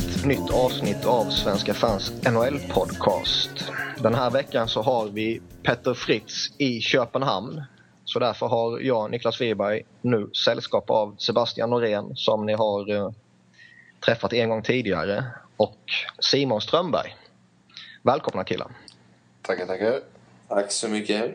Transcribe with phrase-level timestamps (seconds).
[0.00, 3.72] ett nytt avsnitt av Svenska fans NHL-podcast.
[4.02, 7.62] Den här veckan så har vi Petter Fritz i Köpenhamn.
[8.04, 13.10] Så därför har jag, Niklas Wiberg, nu sällskap av Sebastian Norén som ni har eh,
[14.04, 15.24] träffat en gång tidigare
[15.56, 15.78] och
[16.18, 17.16] Simon Strömberg.
[18.02, 18.68] Välkomna killar!
[19.42, 20.00] Tackar, tackar.
[20.48, 21.34] Tack så mycket.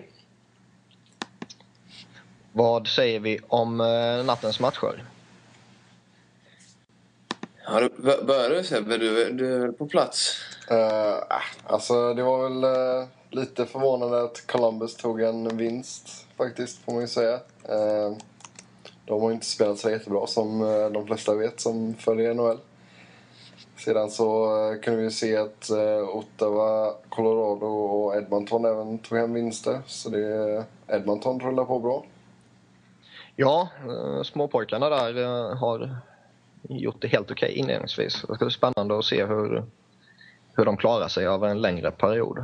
[2.51, 5.03] Vad säger vi om eh, nattens matcher?
[7.67, 7.89] Ja, du,
[8.25, 8.97] börjar du Sebbe?
[8.97, 10.37] Du, du är väl på plats?
[10.71, 16.91] Uh, alltså det var väl uh, lite förvånande att Columbus tog en vinst faktiskt får
[16.91, 17.33] man ju säga.
[17.33, 18.17] Uh,
[19.05, 22.57] de har ju inte spelat så jättebra som uh, de flesta vet som följer NHL.
[23.77, 24.47] Sedan så
[24.83, 25.69] kunde vi se att
[26.13, 29.81] Ottawa, Colorado och Edmonton även tog hem vinster.
[29.87, 32.05] Så det, Edmonton rullar på bra.
[33.35, 33.69] Ja,
[34.23, 35.97] småpojkarna där har
[36.69, 38.21] gjort det helt okej okay inledningsvis.
[38.27, 39.63] Det ska bli spännande att se hur,
[40.57, 42.37] hur de klarar sig över en längre period.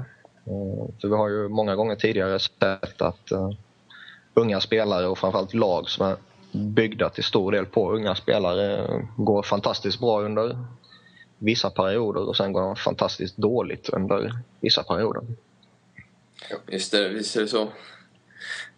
[0.45, 3.51] Eh, för vi har ju många gånger tidigare sett att uh,
[4.33, 6.15] unga spelare och framförallt lag som är
[6.51, 10.57] byggda till stor del på unga spelare eh, går fantastiskt bra under
[11.37, 15.23] vissa perioder och sen går de fantastiskt dåligt under vissa perioder.
[16.67, 17.61] Just det, visst är det så.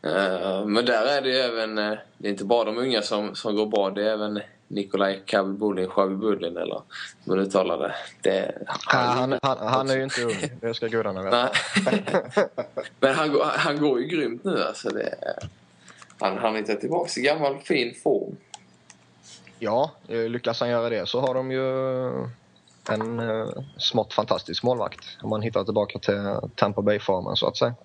[0.06, 1.76] Uh, men där är det ju även,
[2.18, 5.90] det är inte bara de unga som, som går bra, det är även Nikolaj Kavibulin,
[5.90, 6.82] Shavibulin eller
[7.26, 7.96] hur man uttalar det.
[8.22, 11.50] det han, han, han, han, är ju inte ung, det ska gudarna veta.
[13.00, 14.90] Men han, han går ju grymt nu alltså.
[14.90, 15.16] Det,
[16.20, 18.38] han har hittat tillbaka i gammal fin form.
[19.60, 21.68] Ja, eh, lyckas han göra det så har de ju
[22.90, 25.18] en uh, smått fantastisk målvakt.
[25.22, 27.76] Om man hittar tillbaka till Tampa Bay-formen så att säga.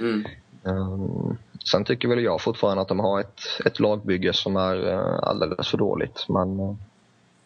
[0.00, 0.24] Mm.
[0.62, 5.18] Um, Sen tycker väl jag fortfarande att de har ett, ett lagbygge som är eh,
[5.22, 6.24] alldeles för dåligt.
[6.28, 6.74] Men eh,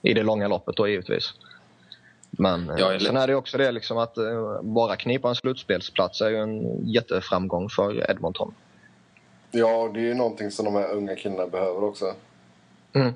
[0.03, 1.34] i det långa loppet då givetvis.
[2.31, 4.15] Men eh, är sen är det också det liksom att
[4.62, 8.55] bara knipa en slutspelsplats är ju en jätteframgång för Edmonton.
[9.50, 12.15] Ja, det är ju någonting som de här unga killarna behöver också.
[12.93, 13.12] Mm.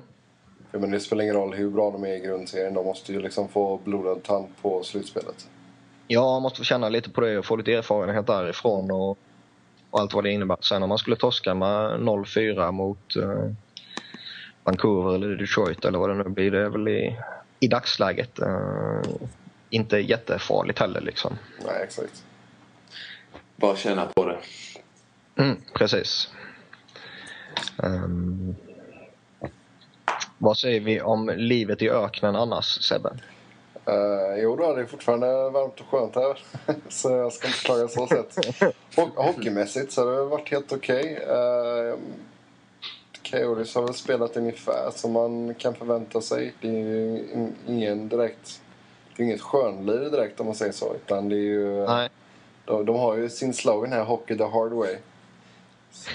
[0.71, 2.73] Men det spelar ingen roll hur bra de är i grundserien.
[2.73, 5.47] De måste ju liksom få blodad tand på slutspelet.
[6.07, 8.91] Ja, man måste få känna lite på det och få lite erfarenhet därifrån.
[8.91, 9.17] Och
[9.91, 10.57] och allt vad det innebär.
[10.61, 13.51] Sen om man skulle torska med 0-4 mot eh,
[14.63, 17.17] Vancouver eller Detroit eller vad det nu blir, det är väl i,
[17.59, 19.01] i dagsläget eh,
[19.69, 21.01] inte jättefarligt heller.
[21.01, 21.37] Liksom.
[21.65, 22.23] Nej, exakt.
[23.55, 24.37] Bara känna på det.
[25.35, 26.29] Mm, precis.
[27.77, 28.55] Um,
[30.37, 33.09] vad säger vi om livet i öknen annars, Sebbe?
[33.91, 36.39] Uh, jo då, det är fortfarande varmt och skönt här.
[36.89, 38.37] så jag ska inte klaga så sätt.
[39.15, 41.19] hockeymässigt så har det varit helt okej.
[41.21, 41.35] Okay.
[41.35, 41.95] Uh,
[43.31, 46.53] Coyotes har väl spelat ungefär som man kan förvänta sig.
[46.61, 47.25] Det är ju
[47.67, 48.61] ingen direkt...
[49.15, 50.95] Det är inget skönlir direkt om man säger så.
[50.95, 51.85] Utan det är ju...
[51.85, 52.09] Nej.
[52.65, 54.95] De, de har ju sin slogan här, Hockey the hard way.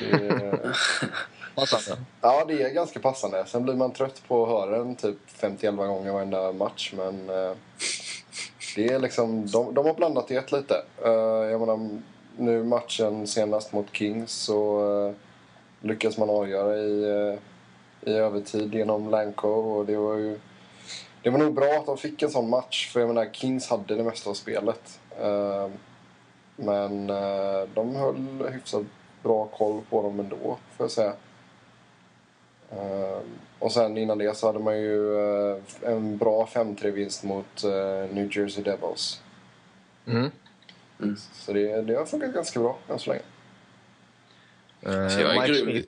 [1.56, 2.00] passande.
[2.20, 3.44] Ja, det är ganska passande.
[3.46, 6.92] Sen blir man trött på att höra den typ 50 gånger varenda match.
[6.96, 7.52] Men eh,
[8.76, 10.74] det är liksom, de, de har blandat det lite.
[11.04, 11.10] Uh,
[11.50, 11.98] jag menar,
[12.36, 15.14] nu matchen senast mot Kings så uh,
[15.80, 17.38] lyckas man avgöra i,
[18.00, 19.48] i övertid genom Lanko.
[19.48, 20.38] Och det var ju
[21.22, 22.92] det var nog bra att de fick en sån match.
[22.92, 25.00] För jag menar, Kings hade det mesta av spelet.
[26.56, 27.06] men
[27.74, 28.82] de höll hyfsat
[29.22, 31.12] bra koll på dem ändå, får jag säga.
[32.72, 33.20] Uh,
[33.58, 37.70] och sen innan det så hade man ju uh, en bra 5-3-vinst mot uh,
[38.14, 39.20] New Jersey Devils.
[40.06, 40.30] Mm.
[41.00, 41.16] Mm.
[41.32, 43.22] Så det, det har funkat ganska bra än så länge.
[45.10, 45.84] så jag är grym.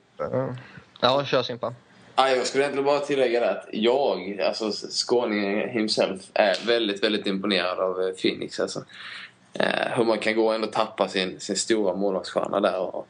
[1.01, 1.73] Ja, kör Simpa.
[2.15, 7.27] Ah, jag skulle egentligen bara tillägga det att jag, alltså skåningen himself, är väldigt, väldigt
[7.27, 8.59] imponerad av Phoenix.
[8.59, 8.83] Alltså.
[9.53, 13.07] Eh, hur man kan gå och ändå tappa sin, sin stora målvaktsstjärna där och,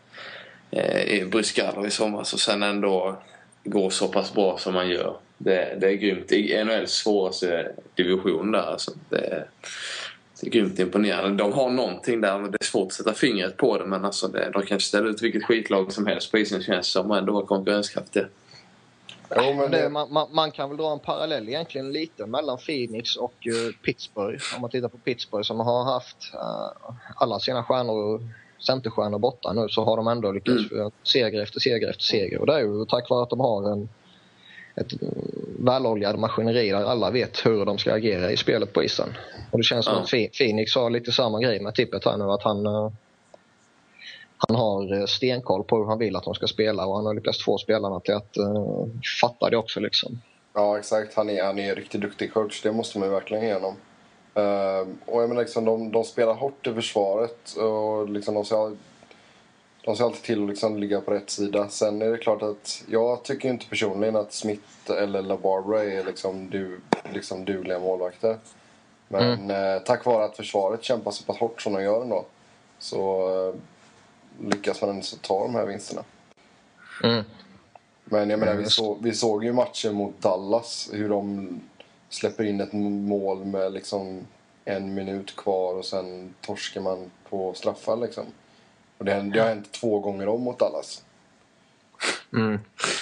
[0.71, 3.21] eh, i Bryskalov i somras och sen ändå
[3.69, 5.17] går så pass bra som man gör.
[5.37, 6.31] Det, det är grymt.
[6.65, 8.91] NHLs svåraste division där alltså.
[9.09, 9.47] Det,
[10.41, 11.43] det är grymt imponerande.
[11.43, 12.39] De har någonting där.
[12.39, 15.21] Det är svårt att sätta fingret på det men alltså det, de kan ställa ut
[15.21, 18.25] vilket skitlag som helst på isen känns som och ändå vara konkurrenskraftiga.
[19.35, 23.15] Jo, men det, man, man, man, kan väl dra en parallell egentligen lite mellan Phoenix
[23.15, 24.43] och uh, Pittsburgh.
[24.55, 28.21] Om man tittar på Pittsburgh som har haft uh, alla sina stjärnor
[28.59, 30.91] centerstjärnor borta nu så har de ändå lyckats mm.
[31.03, 32.39] seger efter seger efter seger.
[32.39, 33.89] Och det är ju tack vare att de har en,
[34.75, 34.93] ett
[35.59, 39.09] väloljad maskineri där alla vet hur de ska agera i spelet på isen.
[39.51, 39.93] Och det känns ja.
[39.93, 42.91] som att Phoenix har lite samma grej med tippet här nu att han eh,
[44.47, 47.13] han har eh, stenkoll på hur han vill att de ska spela och han har
[47.13, 48.85] lyckats få spelarna till att uh,
[49.21, 49.79] fatta det också.
[49.79, 50.21] Liksom.
[50.53, 51.13] Ja, exakt.
[51.13, 52.61] Han är, han är en riktigt duktig coach.
[52.61, 53.75] Det måste man ju verkligen ge honom.
[54.37, 58.77] Uh, och jag menar, liksom, de, de spelar hårt i försvaret och liksom, de ser,
[59.81, 61.69] de ser alltid till att liksom ligga på rätt sida.
[61.69, 66.49] Sen är det klart att jag tycker inte personligen att Smith eller LaBarbara är liksom,
[66.49, 66.79] du,
[67.13, 68.37] liksom dugliga målvakter.
[69.07, 69.75] Men mm.
[69.75, 72.25] eh, tack vare att försvaret kämpar så pass hårt som de gör ändå
[72.79, 73.55] så eh,
[74.49, 76.03] lyckas man ändå ta de här vinsterna.
[77.03, 77.23] Mm.
[78.05, 78.69] Men jag menar, vi, mm.
[78.69, 81.49] så, vi såg ju matchen mot Dallas, hur de
[82.09, 84.27] släpper in ett mål med liksom
[84.65, 88.25] en minut kvar och sen torskar man på straffar liksom.
[88.97, 91.03] Och det, det har hänt två gånger om mot Dallas.
[92.33, 92.59] Mm.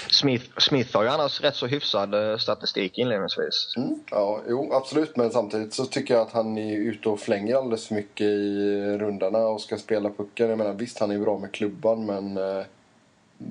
[0.10, 3.74] Smith, Smith har ju annars rätt så hyfsad eh, statistik inledningsvis.
[3.78, 5.16] Mm, ja, jo absolut.
[5.16, 8.98] Men samtidigt så tycker jag att han är ute och flänger alldeles för mycket i
[9.00, 10.50] rundarna och ska spela pucken.
[10.50, 12.66] Jag menar visst, han är bra med klubban men eh,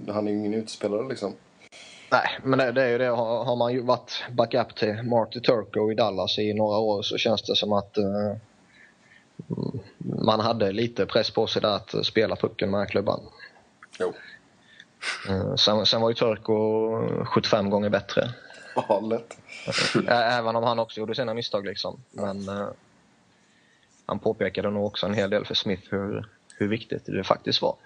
[0.08, 1.32] han är ju ingen utspelare liksom.
[2.11, 3.06] Nej, men det, det, är ju det.
[3.08, 7.19] Har, har man ju varit backup till Marty Turco i Dallas i några år så
[7.19, 8.37] känns det som att uh,
[9.99, 13.20] man hade lite press på sig där att spela pucken med klubban.
[14.00, 14.12] Jo.
[15.31, 18.31] Uh, sen, sen var ju Turco 75 gånger bättre.
[18.75, 19.38] Ja, lätt.
[20.08, 22.00] Även om han också gjorde sina misstag liksom.
[22.11, 22.69] Men uh,
[24.06, 27.76] han påpekade nog också en hel del för Smith hur, hur viktigt det faktiskt var.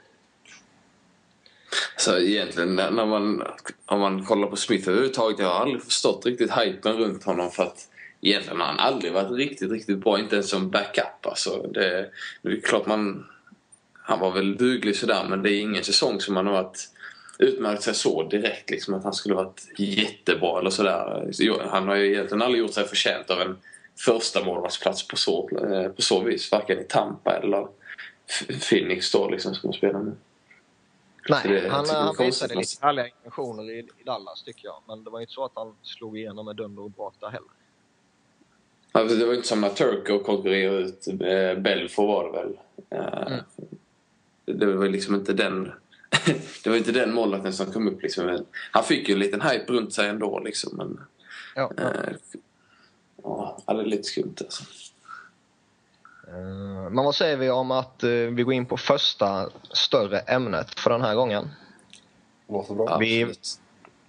[1.96, 3.42] Så egentligen när man,
[3.86, 7.62] om man kollar på Smith överhuvudtaget, jag har aldrig förstått riktigt hypen runt honom för
[7.62, 7.88] att
[8.20, 11.26] egentligen har han aldrig varit riktigt, riktigt bra, inte ens som backup.
[11.26, 12.10] Alltså, det,
[12.42, 13.26] det är klart man...
[14.02, 16.88] Han var väl duglig sådär men det är ingen säsong som han har varit
[17.38, 21.32] utmärkt sig så direkt liksom att han skulle varit jättebra eller sådär.
[21.70, 23.56] Han har ju egentligen aldrig gjort sig förtjänt av en
[23.98, 26.52] första målvaktsplats på så, eh, på så vis.
[26.52, 27.66] Varken i Tampa eller
[28.68, 30.12] Phoenix då liksom som han spelar nu.
[31.28, 34.82] Nej, det, han, han visade lite härliga intentioner i, i, Dallas tycker jag.
[34.88, 37.48] Men det var inte så att han slog igenom med dunder och brak där heller.
[38.92, 42.58] Alltså, det var inte som när Turco konkurrerade ut eh, var det väl.
[42.90, 43.44] Eh, mm.
[44.44, 45.72] Det var liksom inte den...
[46.64, 48.44] det var inte den målvakten som kom upp liksom.
[48.70, 50.76] Han fick ju en liten hype runt sig ändå liksom.
[50.76, 51.00] Men,
[51.54, 51.82] ja, ja.
[51.82, 52.12] Eh,
[53.22, 54.64] ja, det är lite skumt alltså.
[56.30, 60.80] Eh, men vad säger vi om att eh, vi går in på första större ämnet
[60.80, 61.50] för den här gången?
[62.48, 62.98] Låter bra.
[62.98, 63.34] Vi,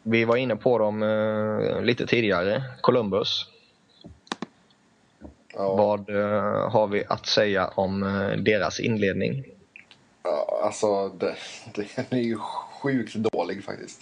[0.04, 2.64] vi var inne på dem uh, lite tidigare.
[2.82, 3.46] Columbus.
[5.54, 5.76] Ja.
[5.76, 6.10] Vad
[6.72, 8.00] har vi att säga om
[8.46, 9.46] deras inledning?
[10.24, 11.36] Ja, alltså, det,
[11.96, 12.38] den är ju
[12.82, 14.02] sjukt dålig faktiskt.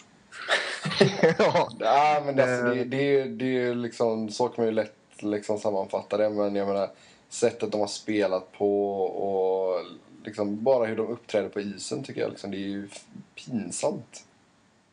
[1.37, 1.69] ja.
[1.79, 6.17] ja, men alltså, det, det, det är liksom, så kan man ju lätt liksom sammanfatta
[6.17, 6.29] det.
[6.29, 6.89] Men jag menar,
[7.29, 9.85] sättet de har spelat på och
[10.23, 12.29] liksom bara hur de uppträder på isen tycker jag.
[12.29, 12.89] Liksom, det är ju
[13.35, 14.23] pinsamt.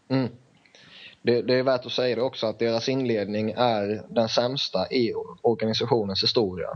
[0.08, 0.28] Mm.
[1.22, 5.14] Det, det, är värt att säga det också att deras inledning är den sämsta i
[5.42, 6.68] organisationens historia.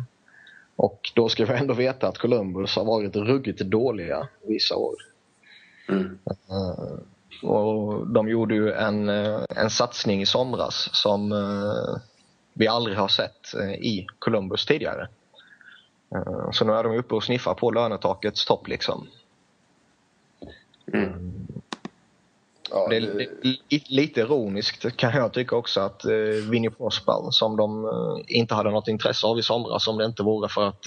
[0.76, 4.94] Och då ska vi ändå veta att Columbus har varit ruggigt dåliga vissa år.
[5.88, 6.18] Mm.
[6.50, 6.98] Uh,
[7.42, 11.96] och de gjorde ju en, eh, en satsning i somras som uh,
[12.52, 15.08] vi aldrig har sett i Columbus tidigare.
[16.14, 19.06] Eh, så nu är de uppe och sniffar på lönetakets topp liksom.
[20.92, 21.46] Mm.
[22.70, 23.00] Ja, det...
[23.00, 23.22] Det,
[23.68, 26.70] är lite ironiskt kan jag tycka också att uh, Vinnie
[27.30, 30.68] som de uh, inte hade något intresse av i somras om det inte vore för
[30.68, 30.84] att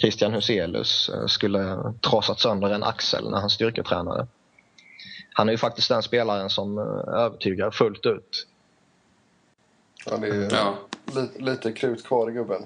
[0.00, 4.26] Christian Huselius skulle trasat sönder en axel när han styrketränade.
[5.32, 6.78] Han är ju faktiskt den spelaren som
[7.08, 8.46] övertygar fullt ut.
[10.04, 10.74] Det är ja.
[11.06, 12.62] lite, lite krut kvar i gubben.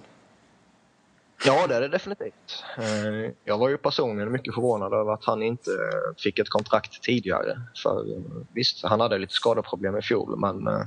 [1.44, 2.64] Ja, det är det definitivt.
[2.78, 5.70] Eh, jag var ju personligen mycket förvånad över att han inte
[6.18, 7.60] fick ett kontrakt tidigare.
[7.82, 8.04] För
[8.52, 10.82] visst, han hade lite skadeproblem i fjol, men eh,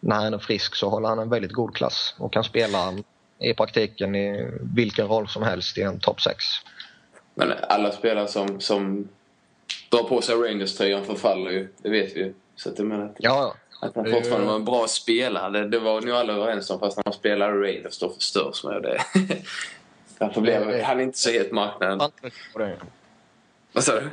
[0.00, 2.94] när han är frisk så håller han en väldigt god klass och kan spela
[3.38, 6.44] i praktiken i vilken roll som helst i en topp 6.
[7.34, 9.08] Men alla spelare som, som
[9.90, 12.34] drar på sig Rangers-tröjan förfaller ju, det vet vi ju.
[12.56, 16.14] Så att jag menar, ja, att han fortfarande var en bra spelare, det var nog
[16.14, 16.80] alla överens om.
[16.80, 19.00] Fast när man spelar Raiders då förstörs man ju det.
[20.18, 22.10] Därför blev han inte så het marknaden.
[23.72, 24.10] Vad sa du?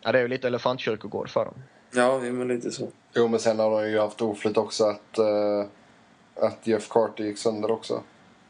[0.00, 1.54] Ja, det är ju lite elefantkyrkogård för dem.
[1.94, 2.88] Ja, men lite så.
[3.14, 5.66] Jo, men sen har de ju haft oflyt också att, uh,
[6.46, 8.02] att Jeff Carter gick sönder också.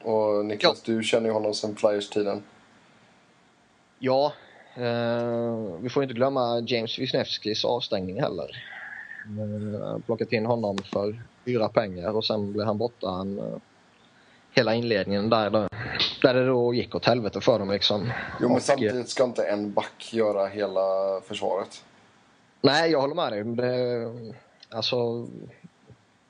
[0.02, 0.94] Och Niklas, ja.
[0.94, 2.42] du känner ju honom sen Flyers-tiden.
[3.98, 4.32] Ja,
[4.78, 8.77] uh, vi får inte glömma James Wisniewskis avstängning heller.
[9.28, 13.56] Uh, plockat in honom för fyra pengar och sen blev han borta en, uh,
[14.52, 15.50] hela inledningen där,
[16.22, 17.70] där det då gick åt helvete för dem.
[17.70, 18.12] Liksom.
[18.40, 20.80] Jo, men och, samtidigt ska inte en back göra hela
[21.24, 21.84] försvaret.
[22.60, 23.44] Nej, jag håller med dig.
[23.44, 24.12] Det,
[24.70, 25.26] alltså,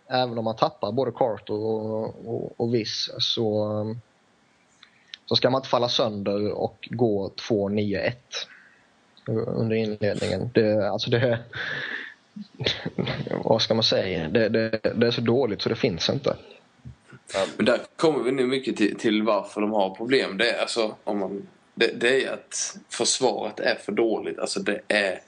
[0.06, 3.96] även om man tappar både Carter och, och, och Viss så,
[5.26, 8.12] så ska man inte falla sönder och gå 2-9-1
[9.46, 10.50] under inledningen.
[10.54, 11.38] Det, alltså det,
[13.44, 14.28] vad ska man säga?
[14.28, 16.36] Det, det, det, är så dåligt så det finns inte.
[17.56, 20.38] Men där kommer vi nu mycket till, till varför de har problem.
[20.38, 24.38] Det är, alltså, om man, det, det är att försvaret är för dåligt.
[24.38, 25.20] Alltså det är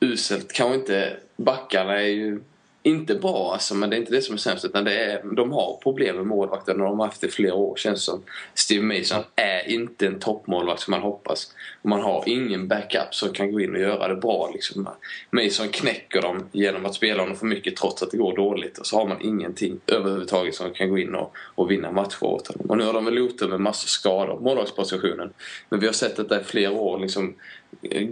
[0.00, 0.52] uselt.
[0.52, 1.16] Kanske inte...
[1.36, 2.40] Backarna är ju
[2.82, 4.64] inte bra alltså, men det är inte det som är sämst.
[4.64, 7.54] Utan det är, de har problem med målvakten och de har haft det i flera
[7.54, 8.22] år känns som.
[8.54, 11.54] Steve Mason är inte en toppmålvakt som man hoppas.
[11.82, 14.50] Man har ingen backup som kan gå in och göra det bra.
[14.54, 14.88] Liksom.
[15.30, 18.78] Mason knäcker dem genom att spela honom för mycket trots att det går dåligt.
[18.78, 22.48] Och så har man ingenting överhuvudtaget som kan gå in och, och vinna matcher åt
[22.48, 22.70] honom.
[22.70, 25.32] Och nu har de väl otur med massor skador på målvaktspositionen.
[25.68, 26.98] Men vi har sett detta i flera år.
[26.98, 27.34] Liksom,
[27.82, 28.02] eh,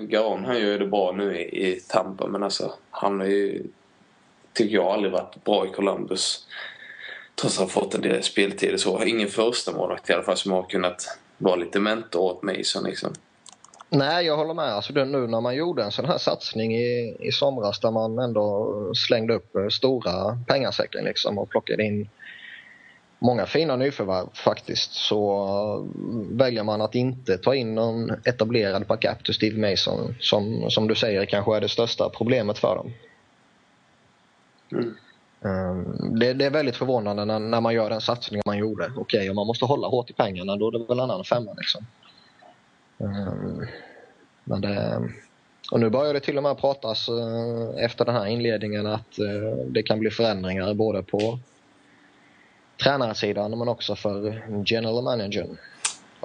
[0.00, 3.62] Garon han gör det bra nu i, i Tampa men alltså han är ju
[4.56, 6.46] tycker jag aldrig varit bra i Columbus.
[7.40, 9.04] Trots att han fått en del speltid så.
[9.04, 13.12] Ingen första målvakt i alla fall som har kunnat vara lite mentor åt Mason liksom.
[13.88, 14.72] Nej, jag håller med.
[14.72, 18.18] Alltså det, nu när man gjorde en sån här satsning i, i somras där man
[18.18, 22.08] ändå slängde upp eh, stora pengasäckar liksom och plockade in
[23.18, 29.24] många fina nyförvärv faktiskt så eh, väljer man att inte ta in någon etablerad backup
[29.24, 32.92] till Steve Mason som, som du säger kanske är det största problemet för dem.
[34.72, 34.94] Mm.
[36.18, 38.84] Det, det, är väldigt förvånande när, när, man gör den satsningen man gjorde.
[38.84, 41.24] Okej, okay, om man måste hålla hårt i pengarna då är det väl en annan
[41.24, 41.54] femma.
[41.56, 41.86] Liksom.
[42.98, 43.66] Um,
[44.44, 45.02] men det,
[45.72, 49.66] och nu börjar det till och med pratas uh, efter den här inledningen att uh,
[49.66, 51.38] det kan bli förändringar både på
[52.82, 55.56] tränarsidan men också för general managern.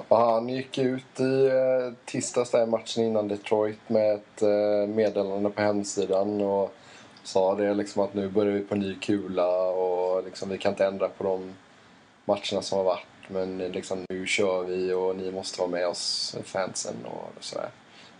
[0.08, 4.42] Han gick ut i uh, tisdags där matchen innan Detroit med ett
[4.88, 6.40] meddelande på hemsidan.
[6.40, 6.74] Och
[7.22, 10.86] sa det liksom att nu börjar vi på ny kula och liksom vi kan inte
[10.86, 11.54] ändra på de
[12.24, 13.06] matcherna som har varit.
[13.28, 17.68] Men liksom nu kör vi och ni måste vara med oss, fansen och sådär.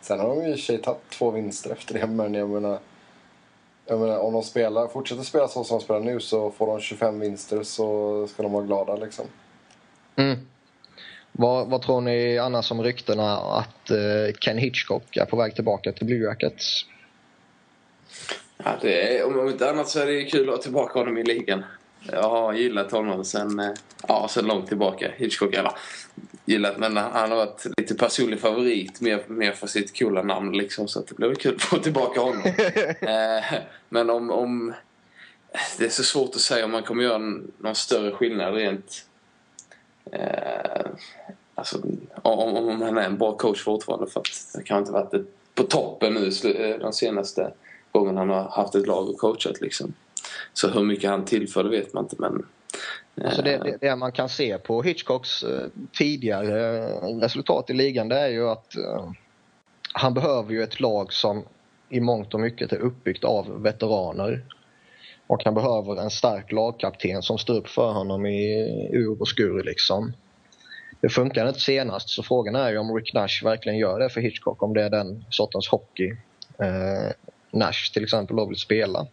[0.00, 2.48] Sen har de ju i och för sig tagit två vinster efter det men jag
[2.48, 2.78] menar,
[3.86, 6.80] jag menar om de spelar, fortsätter spela så som de spelar nu så får de
[6.80, 9.26] 25 vinster så ska de vara glada liksom.
[10.16, 10.38] Mm.
[11.32, 15.92] Vad, vad tror ni annars om ryktena att uh, Ken Hitchcock är på väg tillbaka
[15.92, 16.86] till Blue Jackets?
[18.64, 21.22] Ja, det är, om inte annat så är det kul att ha tillbaka honom i
[21.22, 21.64] ligan.
[22.12, 23.70] Jag har gillat honom sen, eh,
[24.08, 25.10] ja, sen långt tillbaka.
[25.16, 25.72] Hitchcock, eller
[26.44, 30.88] gillat, men han har varit lite personlig favorit mer, mer för sitt coola namn liksom.
[30.88, 32.42] Så det blir kul att få tillbaka honom.
[33.00, 34.74] eh, men om, om...
[35.78, 37.18] Det är så svårt att säga om man kommer göra
[37.58, 39.06] någon större skillnad rent...
[40.12, 40.86] Eh,
[41.54, 41.78] alltså,
[42.22, 44.06] om, om han är en bra coach fortfarande.
[44.06, 45.14] För att det kan inte varit
[45.54, 47.52] på toppen nu eh, de senaste
[47.92, 49.60] gången han har haft ett lag och coachat.
[49.60, 49.94] Liksom.
[50.52, 52.16] Så hur mycket han tillför vet man inte.
[52.18, 52.46] Men,
[53.24, 56.86] Alltså det, det, det, man kan se på Hitchcocks eh, tidigare
[57.20, 58.74] resultat i ligan det är ju att
[59.92, 61.44] han behöver ju ett lag som
[61.88, 64.44] i mångt och mycket är uppbyggt av veteraner.
[65.26, 69.62] Och han behöver en stark lagkapten som står upp för honom i ur och skur.
[69.62, 70.12] Liksom.
[71.00, 74.20] Det funkade inte senast så frågan är ju om Rick Nash verkligen gör det för
[74.20, 74.62] Hitchcock.
[74.62, 77.10] Om det är den sortens hockey uh,
[77.52, 79.06] Nash till exempel då vill spela.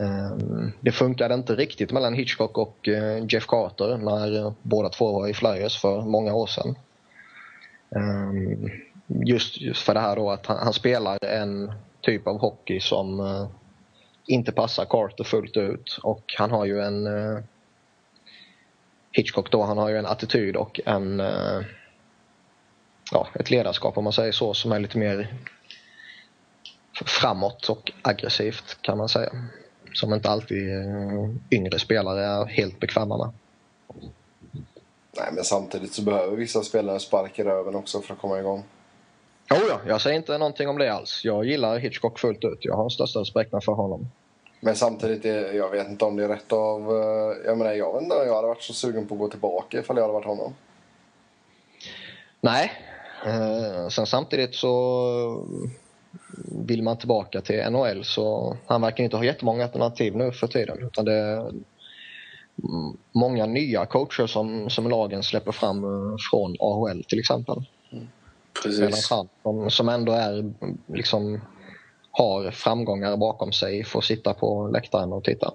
[0.00, 5.12] Ehm, det funkade inte riktigt mellan Hitchcock och eh, Jeff Carter när eh, båda två
[5.12, 6.74] var i Flyers för många år sedan.
[7.96, 8.70] Ehm,
[9.06, 13.48] just, för det här då att han, spelar en typ av hockey som eh,
[14.26, 17.08] inte passar Carter fullt ut och han har ju en
[19.12, 21.22] Hitchcock då, han har ju en attityd och en
[23.12, 25.28] ja, ett ledarskap om man säger så som är lite mer
[27.06, 29.30] framåt och aggressivt kan man säga.
[29.92, 33.32] Som inte alltid eh, yngre spelare är helt bekväma med.
[35.16, 38.64] Nej, men samtidigt så behöver vissa spelare spark i röven också för att komma igång.
[39.50, 41.24] Jo, ja, jag säger inte någonting om det alls.
[41.24, 42.58] Jag gillar Hitchcock fullt ut.
[42.60, 44.10] Jag har största respekten för honom.
[44.60, 46.80] Men samtidigt, är, jag vet inte om det är rätt av...
[46.80, 49.78] Eh, jag menar, jag vet inte jag hade varit så sugen på att gå tillbaka
[49.78, 50.54] ifall jag hade varit honom.
[52.40, 52.72] Nej.
[53.26, 55.46] Eh, sen samtidigt så
[56.66, 60.82] vill man tillbaka till NHL så han verkar inte ha jättemånga alternativ nu för tiden.
[60.82, 61.52] Utan det är
[63.12, 67.62] många nya coacher som, som lagen släpper fram eh, från AHL till exempel.
[67.92, 68.08] Mm.
[68.62, 69.10] Precis.
[69.10, 70.52] Han, som, som ändå är
[70.86, 71.40] liksom
[72.10, 75.52] har framgångar bakom sig får sitta på läktaren och titta.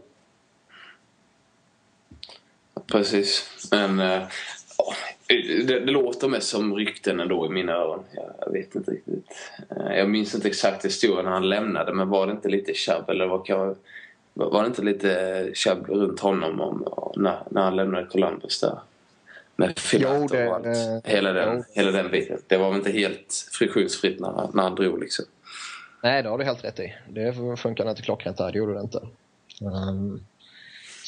[2.92, 3.50] Precis.
[3.72, 4.28] Men äh,
[5.28, 8.04] det, det, låter mest som rykten ändå i mina öron.
[8.40, 9.26] Jag vet inte riktigt.
[9.70, 13.10] Eh, jag minns inte exakt historien när han lämnade men var det inte lite tjabb
[13.10, 13.76] eller vad kan
[14.34, 18.80] Var det inte lite tjabb runt honom om, när, när han lämnade Columbus där?
[19.56, 20.66] Med Filat och allt.
[20.66, 22.40] Eh, hela, den, hela den biten.
[22.48, 25.26] Det var väl inte helt friktionsfritt när, när han drog liksom.
[26.04, 26.94] Nej, det har du helt rätt i.
[27.10, 29.08] Det funkar inte klockrent där, det gjorde det inte.
[29.62, 30.26] Um,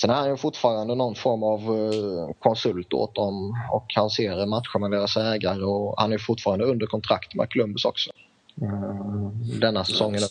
[0.01, 4.45] sen är han ju fortfarande någon form av uh, konsult åt dem och han ser
[4.45, 8.11] matcher med deras ägare och han är fortfarande under kontrakt med Columbus också.
[8.61, 10.21] Uh, denna säsongen.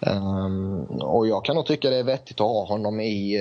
[0.00, 3.38] Um, och jag kan nog tycka det är vettigt att ha honom i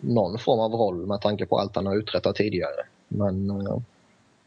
[0.00, 2.86] någon form av roll med tanke på allt han har uträttat tidigare.
[3.08, 3.52] Men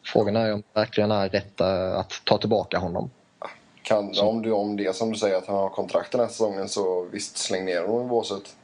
[0.05, 3.09] frågan är om det verkligen är rätt att ta tillbaka honom.
[3.81, 6.69] Kan, om, du, om det som du säger att han har kontrakt den här säsongen
[6.69, 8.55] så visst släng ner honom i båset.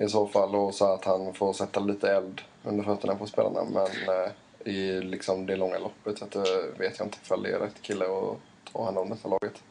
[0.00, 3.64] I så fall och så att han får sätta lite eld under fötterna på spelarna.
[3.64, 4.30] Men eh,
[4.72, 8.04] i liksom det långa loppet så eh, vet jag inte ifall det är rätt kille
[8.04, 8.36] att
[8.72, 9.62] ta hand om detta laget.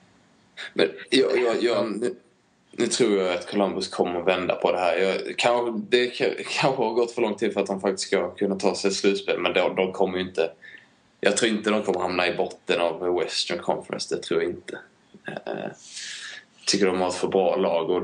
[0.73, 2.03] Men jag, jag, jag,
[2.71, 4.97] nu tror jag att Columbus kommer vända på det här.
[4.97, 8.55] Jag, kan, det kanske har gått för lång tid för att de faktiskt ska kunna
[8.55, 10.51] ta sig ett slutspel men de, de kommer ju inte...
[11.19, 14.79] Jag tror inte de kommer hamna i botten av Western Conference, det tror jag inte.
[15.25, 15.71] Jag eh,
[16.65, 18.01] tycker de har ett för bra lag och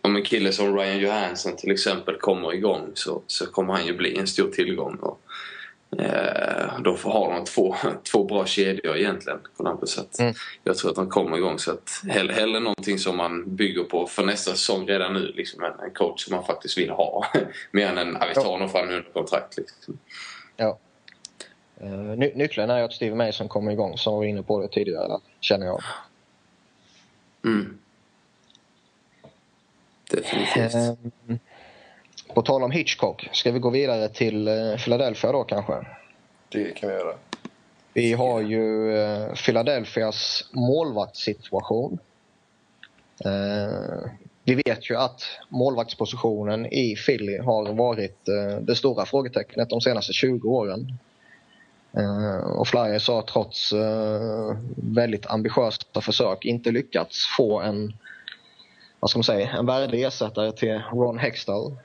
[0.00, 3.96] om en kille som Ryan Johansson till exempel kommer igång så, så kommer han ju
[3.96, 4.96] bli en stor tillgång.
[4.96, 5.20] Och,
[5.98, 7.76] Eh, då har de två,
[8.12, 9.38] två bra kedjor egentligen.
[9.82, 10.34] Så att mm.
[10.64, 11.58] Jag tror att de kommer igång.
[11.58, 15.32] Så att hellre, hellre någonting som man bygger på för nästa säsong redan nu.
[15.36, 17.26] Liksom en, en coach som man faktiskt vill ha.
[17.70, 19.56] Mer än en, vi tar honom fram under kontrakt.
[19.56, 19.98] Liksom.
[20.56, 20.78] Ja.
[21.82, 25.18] Uh, ny nyckeln är att Steve Mason kommer igång som var inne på det tidigare,
[25.40, 25.82] känner jag.
[27.44, 27.78] Mm.
[30.10, 30.74] Definitivt.
[30.74, 31.36] Uh,
[32.34, 35.72] på tal om Hitchcock, ska vi gå vidare till eh, Philadelphia då kanske?
[36.48, 37.14] Det kan vi göra.
[37.92, 41.98] Vi har ju eh, Philadelphias målvaktssituation.
[43.24, 44.10] Eh,
[44.44, 48.18] vi vet ju att målvaktspositionen i Philly har varit
[48.60, 50.98] det stora frågetecknet de senaste 20 åren.
[52.56, 53.72] Och Flyers har trots
[54.76, 57.92] väldigt ambitiösa försök inte lyckats få en,
[59.04, 61.76] vad ska man säga, en värdig ersättare till Ron Hextall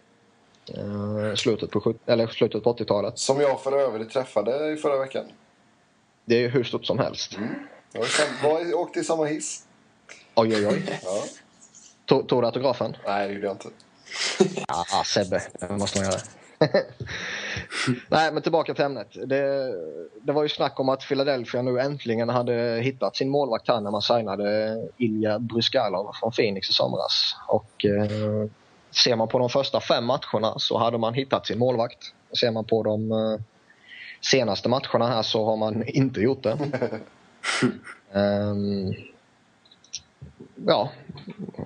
[0.78, 3.20] Eh, slutet på, eller slutet på 80-talet.
[3.20, 5.26] Som jag för övrigt träffade i förra veckan.
[6.26, 7.38] Det är hur stort som helst.
[7.38, 7.50] Mm.
[7.92, 8.06] Jag
[8.44, 9.64] var, åkte i samma hiss.
[10.36, 11.00] Oj, oj, oj.
[11.04, 11.24] Ja.
[12.06, 12.98] Tog, tog du autografen?
[13.06, 13.70] Nej, det gjorde jag inte.
[14.68, 15.42] Ja, Sebbe.
[15.60, 16.20] Det måste man göra.
[18.10, 19.08] Nej, men tillbaka till ämnet.
[19.26, 19.74] Det,
[20.22, 23.92] det, var ju snack om att Philadelphia nu äntligen hade hittat sin målvakt här när
[23.92, 27.36] man signade Ilja Bryskalov från Phoenix i somras.
[27.48, 28.50] Och eh,
[28.92, 32.14] Ser man på de första fem matcherna så hade man hittat sin målvakt.
[32.40, 33.40] Ser man på de uh,
[34.22, 36.58] senaste matcherna här så har man inte gjort det.
[38.14, 38.94] um,
[40.68, 40.92] ja,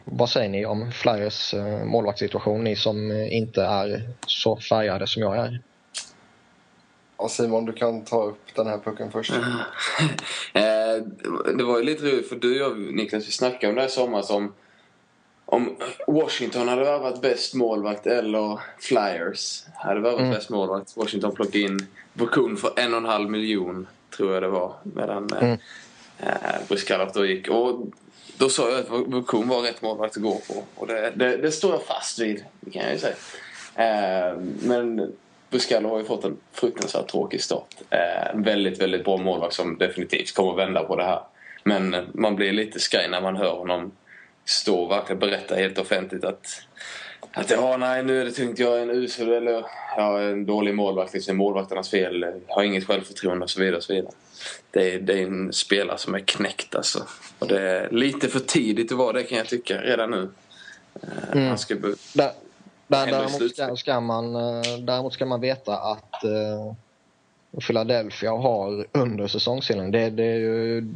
[0.06, 2.64] vad säger ni om Flyers uh, målvaktssituation?
[2.64, 5.62] Ni som inte är så färgade som jag är.
[7.18, 9.34] Ja, Simon, du kan ta upp den här pucken först.
[11.58, 13.90] det var ju lite roligt för du och jag, Niklas, vi snackade om det här
[13.90, 14.54] sommaren som
[15.46, 15.76] om
[16.08, 20.32] Washington hade varit bäst målvakt eller Flyers hade varit mm.
[20.32, 20.98] bäst målvakt.
[20.98, 24.74] Washington plockade in Bokun för en och en halv miljon tror jag det var.
[24.84, 25.60] Medan eh, mm.
[26.20, 27.50] eh, Bryskalov då gick.
[27.50, 27.88] Och
[28.38, 30.63] då sa jag att Vukun var rätt målvakt att gå på.
[30.76, 32.43] Och det, det, det står jag fast vid,
[32.74, 33.15] kan jag ju säga.
[33.76, 35.13] Eh, men
[35.50, 37.76] Buscalo har ju fått en fruktansvärt tråkig start.
[37.89, 41.19] Eh, en väldigt, väldigt bra målvakt som definitivt kommer vända på det här.
[41.63, 43.91] Men man blir lite skraj när man hör honom
[44.46, 46.62] stå och verkligen berätta helt offentligt att
[47.32, 48.60] att ja, nej, nu är det tungt.
[48.60, 49.66] Jag är en usel eller
[49.98, 51.14] jag är en dålig målvakt.
[51.14, 52.22] Liksom, målvakternas fel.
[52.48, 53.78] Jag har inget självförtroende och så vidare.
[53.78, 54.14] Och så vidare.
[54.72, 57.04] Det, är, det är en spelare som är knäckt alltså.
[57.40, 60.30] Och det är lite för tidigt att vara det kan jag tycka redan nu.
[61.02, 61.48] Eh, mm.
[61.48, 62.32] Han ska där, där,
[62.88, 66.74] däremot, ska, ska man, eh, däremot ska man veta att uh,
[67.68, 69.92] Philadelphia har under säsongsinledningen.
[69.92, 70.88] Det, det är ju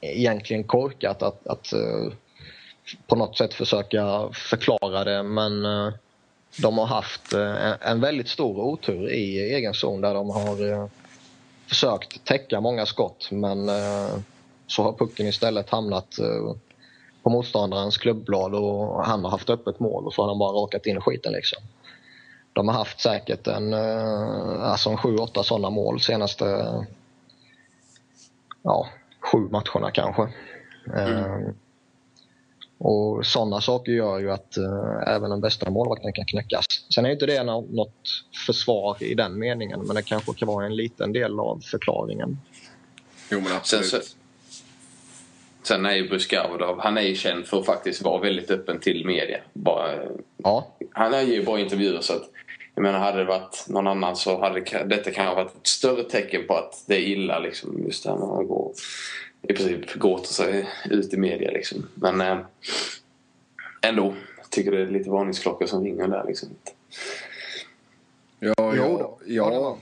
[0.00, 2.12] egentligen korkat att, att uh,
[3.06, 5.92] på något sätt försöka förklara det men eh,
[6.58, 10.86] de har haft eh, en väldigt stor otur i egen zon där de har eh,
[11.66, 13.70] försökt täcka många skott men
[14.66, 16.18] så har pucken istället hamnat
[17.22, 20.86] på motståndarens klubbblad och han har haft öppet mål och så har han bara rakat
[20.86, 21.58] in i skiten liksom.
[22.52, 26.44] De har haft säkert en, alltså en 7-8 sådana mål senaste
[28.62, 28.86] ja,
[29.32, 30.28] sju matcherna kanske.
[30.94, 31.54] Mm.
[32.78, 36.64] Och sådana saker gör ju att uh, även den bästa målvakten kan knäckas.
[36.94, 37.94] Sen är inte det något
[38.46, 42.38] försvar i den meningen, men det kanske kan vara en liten del av förklaringen.
[43.30, 43.86] Jo, men absolut.
[43.86, 44.00] Sen,
[45.66, 49.06] Sen är ju Bruskarvodov, han är ju känd för att faktiskt vara väldigt öppen till
[49.06, 49.38] media.
[49.52, 49.94] Bara,
[50.36, 50.68] ja.
[50.92, 52.30] Han är ju bra intervjuer så att
[52.74, 56.46] jag menar hade det varit någon annan så hade detta kanske varit ett större tecken
[56.46, 57.84] på att det är illa liksom.
[57.86, 58.72] Just det här när man går,
[59.48, 61.86] i princip gråter sig ut i media liksom.
[61.94, 62.38] Men eh,
[63.82, 64.14] ändå.
[64.50, 66.48] Tycker det är lite varningsklockor som ringer där liksom.
[68.38, 69.78] Ja, ja, ja,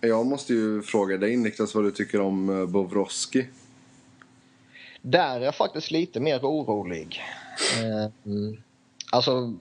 [0.00, 3.46] jag måste ju fråga dig Niklas vad du tycker om eh, Bovroski.
[5.02, 7.22] Där är jag faktiskt lite mer orolig.
[8.24, 8.62] Mm.
[9.12, 9.54] Alltså,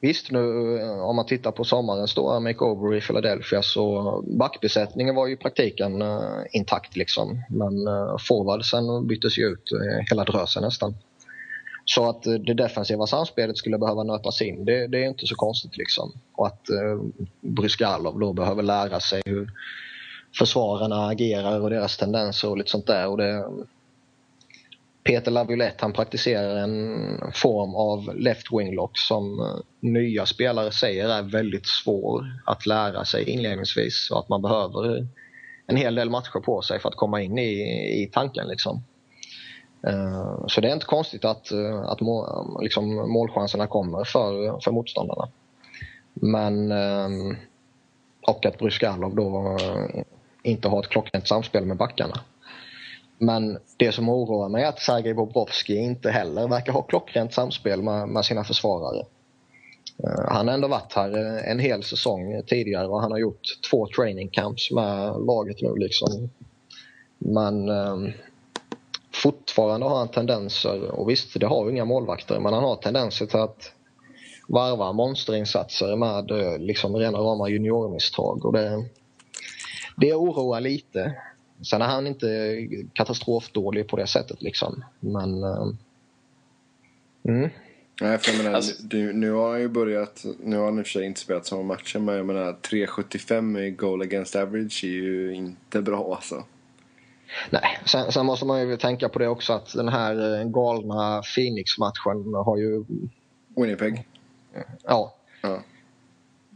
[0.00, 5.26] visst nu eh, om man tittar på sommarens stora makeover i Philadelphia så backbesättningen var
[5.26, 7.42] ju i praktiken uh, intakt liksom.
[7.50, 10.94] Men uh, forwardsen byttes ju ut uh, hela drösen nästan.
[11.88, 15.76] Så att det defensiva samspelet skulle behöva nötas in, det, det är inte så konstigt.
[15.76, 16.12] liksom.
[16.34, 17.00] Och att eh,
[17.40, 19.50] Bryskalov då behöver lära sig hur
[20.38, 23.08] försvararna agerar och deras tendenser och lite sånt där.
[23.08, 23.44] Och det,
[25.06, 31.08] Peter Laviolette han praktiserar en form av left wing lock som eh, nya spelare säger
[31.08, 35.08] är väldigt svår att lära sig inledningsvis och att man behöver
[35.66, 37.52] en hel del matcher på sig för att komma in i,
[38.02, 38.48] i tanken.
[38.48, 38.82] Liksom.
[39.86, 44.70] Eh, så det är inte konstigt att, eh, att mål, liksom målchanserna kommer för, för
[44.70, 45.28] motståndarna.
[46.14, 46.72] Men,
[48.26, 49.56] och att Bryskalov då
[50.42, 52.20] inte har ett klockrent samspel med backarna.
[53.18, 57.82] Men det som oroar mig är att Sergej Bobrovski inte heller verkar ha klockrent samspel
[57.82, 59.06] med, med sina försvarare.
[60.04, 63.40] Eh, han har ändå varit här eh, en hel säsong tidigare och han har gjort
[63.70, 65.74] två training camps med laget nu.
[65.76, 66.30] Liksom.
[67.18, 68.12] Men ehm,
[69.14, 73.40] fortfarande har han tendenser, och visst det har inga målvakter, men han har tendenser till
[73.40, 73.72] att
[74.48, 78.44] varva monsterinsatser med eh, liksom rena rama juniormisstag.
[78.44, 78.84] Och det,
[79.96, 81.14] det oroar lite.
[81.62, 82.58] Sen är han inte
[82.92, 84.84] katastrofdålig på det sättet liksom.
[85.00, 85.44] Men...
[85.44, 85.72] Uh,
[87.28, 87.50] mm.
[88.00, 90.82] Nej, för jag menar, alltså, nu, nu har han ju börjat, nu har han i
[90.82, 94.84] och för sig inte spelat samma matcher men jag menar 3,75 i goal against average
[94.84, 96.44] är ju inte bra alltså.
[97.50, 101.22] Nej, sen, sen, måste man ju tänka på det också att den här eh, galna
[101.34, 102.84] Phoenix-matchen har ju...
[103.56, 104.06] Winnipeg?
[104.84, 105.14] Ja.
[105.42, 105.62] ja.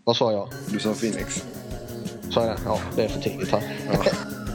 [0.04, 0.48] Vad sa jag?
[0.72, 1.44] Du sa Phoenix.
[2.30, 3.76] Sa jag Ja, det är för tidigt här.
[3.92, 4.04] Ja.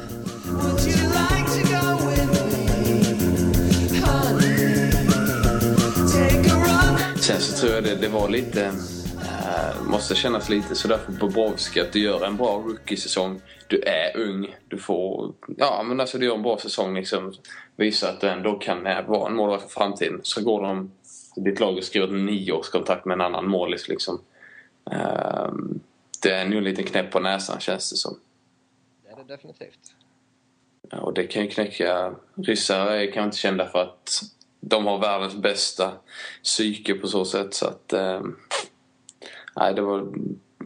[7.20, 8.72] Sen så tror jag det, det var lite
[9.46, 13.42] Eh, måste kännas lite sådär för Bobrovski att du gör en bra rookie-säsong.
[13.68, 14.56] Du är ung.
[14.68, 15.34] Du får...
[15.58, 17.34] Ja, men alltså du gör en bra säsong liksom.
[17.76, 20.20] Visar att du ändå kan vara en målvakt för framtiden.
[20.24, 20.92] Så går de...
[21.36, 24.22] Ditt lag har skrivit en nioårskontrakt med en annan målis liksom.
[24.92, 25.54] Uh,
[26.22, 28.20] det är nog en liten knäpp på näsan känns det som.
[29.04, 29.95] Det är det definitivt.
[30.92, 32.16] Och det kan ju knäcka...
[32.36, 34.22] Ryssar är kanske inte kända för att
[34.60, 35.92] de har världens bästa
[36.44, 37.94] psyke på så sätt så att...
[37.94, 38.22] Uh,
[39.56, 40.08] nej, det var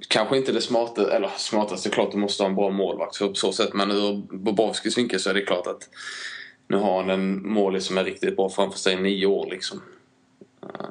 [0.08, 3.36] kanske inte det smartaste, eller smartaste, klart du måste ha en bra målvakt så på
[3.36, 3.74] så sätt.
[3.74, 5.90] Men ur Bobrovskis vinkel så är det klart att
[6.68, 9.82] nu har han en målis som är riktigt bra framför sig i nio år liksom.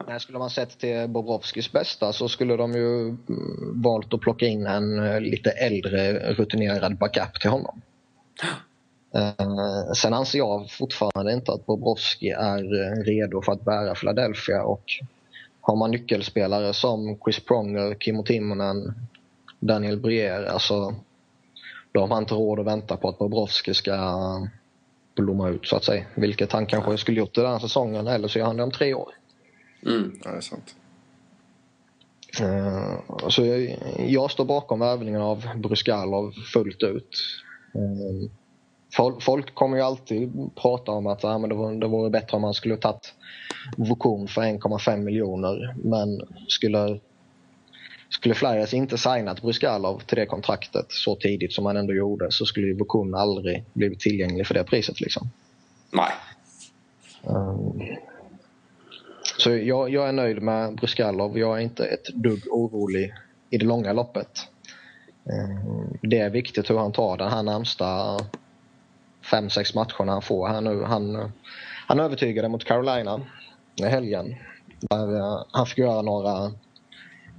[0.07, 4.47] Nej, skulle man sett till Bobrovskis bästa så skulle de ju mm, valt att plocka
[4.47, 7.81] in en eh, lite äldre rutinerad backup till honom.
[9.15, 14.63] Uh, sen anser jag fortfarande inte att Bobrovski är eh, redo för att bära Philadelphia
[14.63, 14.85] och
[15.61, 18.95] har man nyckelspelare som Chris Pronger, Kimmo Timonen,
[19.61, 20.95] Daniel Brier, alltså
[21.93, 23.95] då har man inte råd att vänta på att Bobrovski ska
[25.17, 26.05] blomma ut så att säga.
[26.15, 28.71] Vilket han kanske skulle gjort i den här säsongen eller så gör han det om
[28.71, 29.09] tre år.
[29.87, 30.21] Mm.
[30.25, 30.75] Ja, det är sant.
[32.41, 37.11] Uh, så jag, jag, står bakom värvningen av Bruskalov fullt ut.
[37.75, 38.31] Uh,
[39.21, 42.43] Folk kommer ju alltid prata om att ah, men det, vore, det vore bättre om
[42.43, 43.15] man skulle tagit
[43.77, 45.75] Vokon för 1,5 miljoner.
[45.85, 47.01] Men skulle,
[48.09, 52.47] skulle Flyers inte signat Bryskalov till det kontraktet så tidigt som man ändå gjorde så
[52.47, 55.01] skulle Vokon aldrig blivit tillgänglig för det priset.
[55.01, 55.31] Liksom.
[55.91, 56.13] Nej.
[57.23, 57.83] Um,
[59.39, 61.39] så jag, jag, är nöjd med Bryskalov.
[61.39, 63.15] Jag är inte ett dugg orolig
[63.51, 64.49] i det långa loppet.
[65.25, 68.19] Um, det är viktigt hur han tar den här närmsta
[69.31, 70.83] fem, sex matcherna han får här nu.
[70.83, 71.33] Han,
[71.87, 73.21] han övertygade mot Carolina
[73.77, 74.35] i helgen.
[74.81, 76.53] Där eh, han fick göra några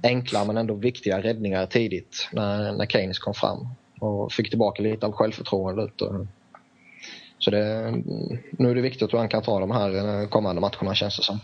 [0.02, 3.68] enkla men ändå viktiga räddningar tidigt när, när Keynes kom fram
[4.00, 5.92] och fick tillbaka lite av självförtroendet.
[7.38, 7.90] Så det,
[8.50, 11.22] nu är det viktigt hur han kan ta de här eh, kommande matcherna känns det
[11.22, 11.40] som.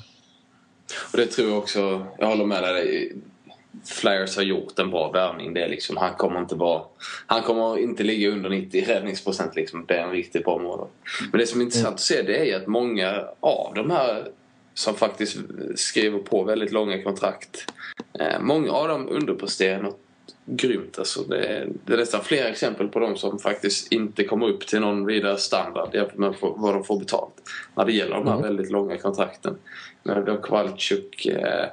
[1.12, 3.12] Och det tror jag också, jag håller med dig.
[3.84, 5.54] Flyers har gjort en bra värvning.
[5.54, 6.82] Det är liksom, han kommer inte vara...
[7.26, 9.84] Han kommer inte ligga under 90 räddningsprocent liksom.
[9.88, 10.88] Det är en riktigt bra mål.
[11.32, 14.28] Men det som är intressant att se det är att många av de här
[14.74, 15.36] som faktiskt
[15.74, 17.72] skriver på väldigt långa kontrakt.
[18.18, 20.00] Eh, många av dem underpresterar något
[20.46, 20.98] grymt.
[20.98, 24.66] Alltså det, är, det är nästan fler exempel på de som faktiskt inte kommer upp
[24.66, 27.34] till någon vidare standard jämfört med vad de får betalt.
[27.74, 28.42] När det gäller de här mm.
[28.42, 29.56] väldigt långa kontrakten.
[31.28, 31.64] Eh,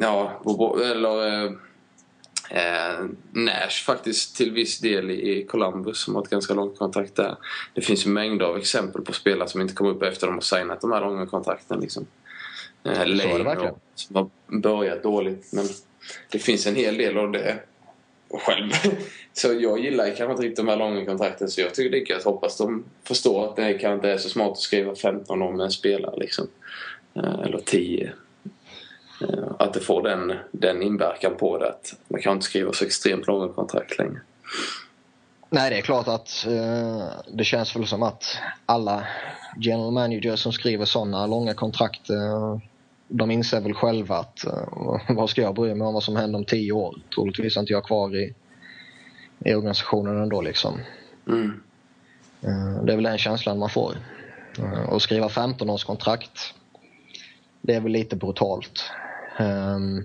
[0.00, 0.42] ja,
[0.84, 1.50] eller eh,
[2.50, 7.36] eh, Nash faktiskt till viss del i Columbus som har ett ganska långt kontrakt där.
[7.74, 10.80] Det finns mängder av exempel på spelare som inte kommer upp efter de har signat
[10.80, 11.80] de här långa kontrakten.
[11.80, 12.06] Liksom.
[12.84, 15.66] Eh, Lane som har börjat dåligt men
[16.30, 17.58] det finns en hel del av det
[18.30, 18.70] själv.
[19.32, 22.10] Så jag gillar kanske inte riktigt de här långa kontrakten så jag tycker det är
[22.10, 22.24] gött.
[22.24, 25.64] Hoppas de förstår att det kanske inte är så smart att skriva 15 år med
[25.64, 26.46] en spelare liksom.
[27.14, 28.12] Eh, eller 10.
[29.20, 32.84] Eh, att det får den, den inverkan på det att man kan inte skriva så
[32.84, 34.20] extremt långa kontrakt längre.
[35.50, 38.24] Nej, det är klart att eh, det känns väl som att
[38.66, 39.06] alla
[39.56, 42.58] general managers som skriver sådana långa kontrakt eh,
[43.08, 46.38] de inser väl själva att uh, vad ska jag bry mig om vad som händer
[46.38, 46.96] om tio år?
[47.14, 48.34] Troligtvis är inte jag kvar i,
[49.44, 50.80] i organisationen ändå liksom.
[51.26, 51.60] Mm.
[52.44, 53.96] Uh, det är väl den känslan man får.
[54.58, 56.54] Uh, och skriva 15 års kontrakt
[57.66, 58.90] det är väl lite brutalt.
[59.38, 60.04] Ehm,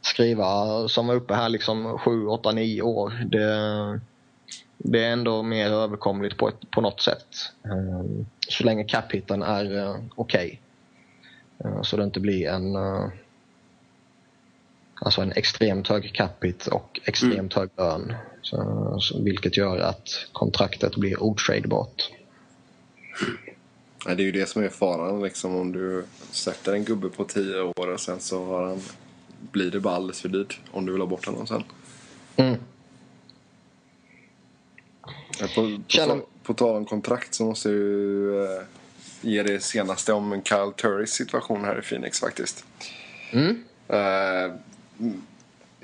[0.00, 4.00] skriva som var uppe här liksom 7, 8, 9 år det,
[4.78, 7.26] det är ändå mer överkomligt på, ett, på något sätt.
[7.64, 10.46] Ehm, så länge cap-hitten är eh, okej.
[10.46, 11.82] Okay.
[11.82, 13.08] Så det inte blir en, eh,
[14.94, 17.60] alltså en extremt hög capita och extremt mm.
[17.60, 18.14] hög lön.
[18.42, 22.10] Så, vilket gör att kontraktet blir otradebart.
[24.04, 27.24] Ja, det är ju det som är faran liksom om du sätter en gubbe på
[27.24, 28.80] tio år och sen så har han,
[29.52, 31.64] blir det bara alldeles för dyrt om du vill ha bort honom sen.
[32.36, 32.56] Mm.
[35.54, 38.62] På, på, på tal om kontrakt så måste jag ju eh,
[39.20, 42.64] ge det senaste om Kyle Turris situation här i Phoenix faktiskt.
[43.32, 43.64] Mm.
[43.90, 44.54] Uh,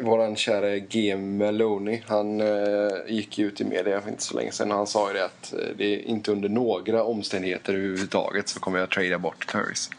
[0.02, 4.70] våran kära GM Maloney, han uh, gick ut i media för inte så länge sedan
[4.70, 8.60] och han sa ju det att uh, det är inte under några omständigheter överhuvudtaget så
[8.60, 9.90] kommer jag att trada bort Turris.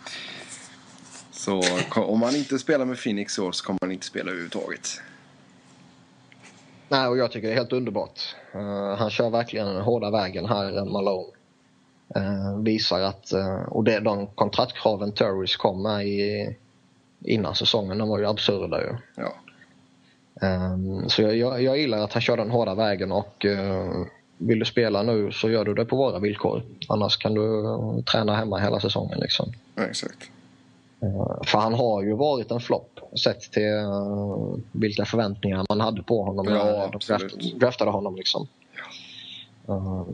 [1.31, 1.61] Så
[1.95, 5.01] om han inte spelar med Phoenix i år så kommer han inte spela överhuvudtaget.
[6.89, 8.35] Nej, och jag tycker det är helt underbart.
[8.55, 11.37] Uh, han kör verkligen den hårda vägen här, Malone.
[12.15, 16.55] Eh, visar att, eh, och det, de kontraktkraven Turris kom med i,
[17.21, 18.95] innan säsongen, de var ju absurda ju.
[19.15, 19.33] Ja.
[20.41, 24.05] Um, så jag, jag, jag, gillar att han kör den hårda vägen och uh,
[24.37, 26.63] vill du spela nu så gör du det på våra villkor.
[26.87, 29.19] Annars kan du uh, träna hemma hela säsongen.
[29.19, 29.53] Liksom.
[29.75, 30.29] Ja, exakt.
[31.03, 33.63] Uh, för han har ju varit en flopp sett till
[34.71, 38.15] vilka förväntningar man hade på honom ja, när de draft, draftade honom.
[38.15, 38.47] Liksom.
[39.65, 40.07] Ja.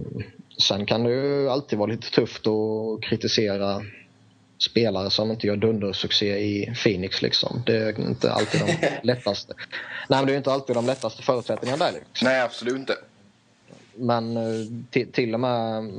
[0.68, 3.82] Sen kan det ju alltid vara lite tufft att kritisera
[4.64, 7.22] spelare som inte gör dundersuccé i Phoenix.
[7.22, 7.64] Liksom.
[7.66, 9.54] Det är inte alltid de lättaste.
[10.10, 11.92] Nej, men det är inte alltid de lättaste förutsättningarna där.
[11.92, 12.26] Liksom.
[12.26, 12.96] Nej, absolut inte.
[13.96, 15.92] Men eh, till och med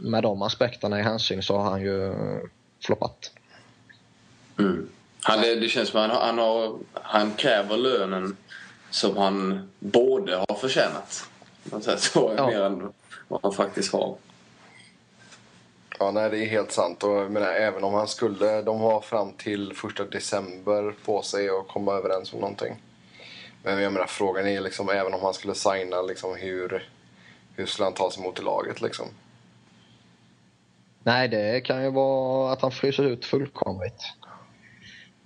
[0.00, 2.14] med de aspekterna i hänsyn så har han ju
[2.84, 3.30] floppat.
[4.58, 4.88] Mm.
[5.20, 8.36] Han, det, det känns som att han, han, har, han kräver lönen
[8.90, 11.28] som han borde ha förtjänat.
[11.98, 12.46] Så, ja.
[12.46, 12.92] mer än
[13.28, 14.16] vad han faktiskt har.
[15.98, 17.04] Ja, nej, det är helt sant.
[17.04, 18.62] Och jag menar, även om han skulle...
[18.62, 22.76] De har fram till första december på sig att komma överens om någonting.
[23.62, 26.88] Men jag menar, frågan är liksom, även om han skulle signa, liksom, hur,
[27.56, 28.80] hur skulle han ta sig mot i laget?
[28.80, 29.06] Liksom?
[31.02, 34.02] Nej, det kan ju vara att han fryser ut fullkomligt.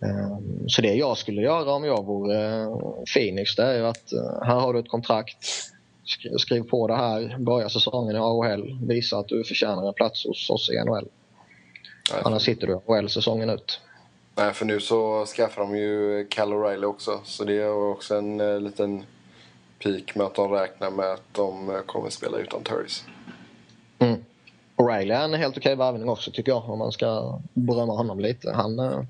[0.02, 2.76] Ehm, så det jag skulle göra om jag vore eh,
[3.14, 5.71] Phoenix, det är ju att eh, här har du ett kontrakt
[6.38, 10.50] skriv på det här, börja säsongen i AHL, visa att du förtjänar en plats hos
[10.50, 11.08] oss i NHL.
[12.12, 12.22] Nej.
[12.24, 13.80] Annars sitter du i AHL säsongen ut.
[14.34, 17.20] Nej, för nu så skaffar de ju Cal O'Reilly också.
[17.24, 19.04] Så det är också en eh, liten
[19.82, 23.04] peak med att de räknar med att de eh, kommer spela utan Turris.
[23.98, 24.24] Mm.
[24.76, 28.52] O'Reilly är en helt okej värvning också tycker jag om man ska berömma honom lite.
[28.52, 29.00] Han, eh,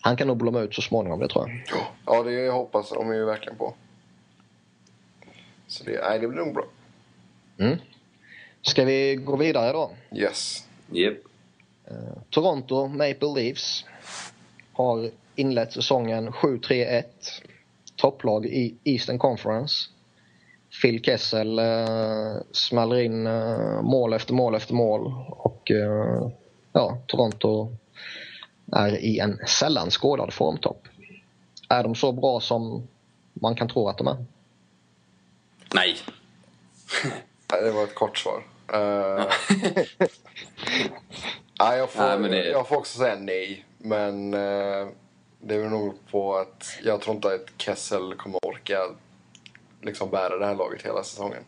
[0.00, 1.80] han kan nog blomma ut så småningom det tror jag.
[2.06, 3.74] Ja, det hoppas de ju verkligen på.
[5.76, 6.64] Så det, nej, det blir nog bra.
[7.58, 7.78] Mm.
[8.62, 9.90] Ska vi gå vidare då?
[10.12, 10.68] Yes.
[10.92, 11.18] Yep.
[11.90, 13.84] Uh, Toronto Maple Leafs
[14.72, 17.04] har inlett säsongen 7-3-1.
[17.96, 19.90] Topplag i Eastern Conference.
[20.82, 26.28] Phil Kessel uh, smäller in uh, mål efter mål efter mål och uh,
[26.72, 27.76] ja, Toronto
[28.72, 30.88] är i en sällan skådad formtopp.
[31.68, 32.88] är de så bra som
[33.32, 34.24] man kan tro att de är?
[35.74, 35.98] Nej.
[37.48, 38.42] det var ett kort svar.
[38.74, 39.24] Uh,
[41.60, 42.50] nej, jag, får, nej, det...
[42.50, 43.64] jag får också säga nej.
[43.78, 44.88] Men uh,
[45.40, 48.78] det är nog på att jag tror inte att Kessel kommer orka
[49.82, 51.44] liksom bära det här laget hela säsongen.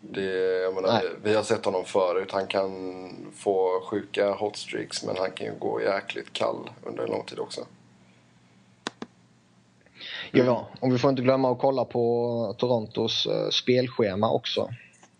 [0.00, 2.32] Det, jag menar, vi, vi, har sett honom förut.
[2.32, 2.70] Han kan
[3.36, 7.66] få sjuka hotstreaks men han kan ju gå jäkligt kall under en lång tid också.
[10.32, 14.68] Ja, och vi får inte glömma att kolla på Torontos uh, spelschema också.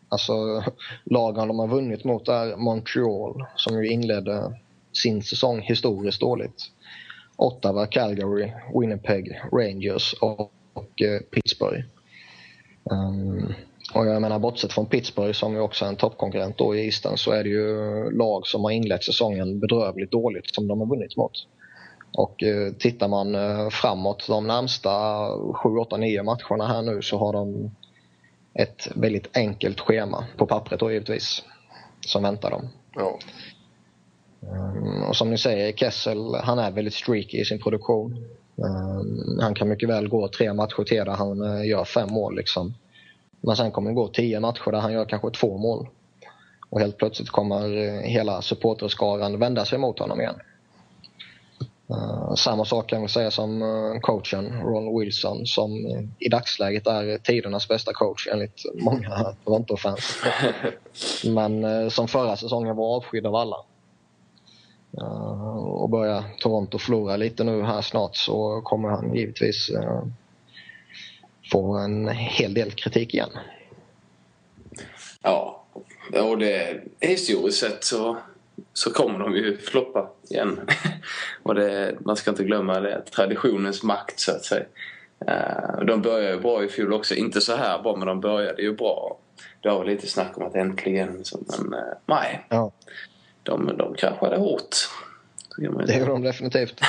[0.09, 0.33] Alltså
[1.05, 4.59] lagen de har vunnit mot är Montreal som ju inledde
[5.03, 6.63] sin säsong historiskt dåligt.
[7.37, 11.85] Ottawa, Calgary, Winnipeg, Rangers och, och uh, Pittsburgh.
[12.91, 13.55] Um,
[13.95, 17.17] och jag menar bortsett från Pittsburgh som ju också är en toppkonkurrent då i Eastern
[17.17, 21.17] så är det ju lag som har inlett säsongen bedrövligt dåligt som de har vunnit
[21.17, 21.33] mot.
[22.13, 24.91] Och eh, tittar man eh, framåt de närmsta
[25.55, 27.71] 7, 8, 9 matcherna här nu så har de
[28.55, 31.43] ett väldigt enkelt schema på pappret då givetvis
[32.07, 32.69] som väntar dem.
[32.95, 33.19] Ja.
[34.41, 38.25] Um, och som ni säger, Kessel han är väldigt streaky i sin produktion.
[38.57, 42.37] Um, han kan mycket väl gå tre matcher till där han uh, gör fem mål.
[42.37, 42.75] Liksom.
[43.41, 45.89] Men sen kommer det gå tio matcher där han gör kanske två mål.
[46.71, 47.69] Och helt plötsligt kommer
[48.03, 50.35] hela supporterskaran vända sig mot honom igen.
[51.91, 56.87] Uh, samma sak kan jag säga som uh, coachen Ron Wilson som uh, i dagsläget
[56.87, 60.23] är tidernas bästa coach enligt många Toronto-fans.
[61.25, 63.57] Men som förra säsongen var avskydd av alla.
[65.57, 69.71] och börjar Toronto förlora lite nu här snart så kommer han givetvis
[71.53, 73.31] få en hel del kritik igen.
[75.23, 75.65] Ja,
[76.23, 78.17] och det historiskt sett så
[78.73, 80.61] så kommer de ju floppa igen.
[81.43, 84.65] och det, man ska inte glömma det, traditionens makt så att säga.
[85.29, 87.15] Uh, de började ju bra i fjol också.
[87.15, 89.19] Inte så här bra men de började ju bra.
[89.61, 92.47] Det var lite snack om att äntligen så, men uh, nej.
[92.49, 92.73] Ja.
[93.43, 94.77] De, de kraschade hårt.
[95.57, 95.65] Det
[95.97, 96.81] gjorde de definitivt.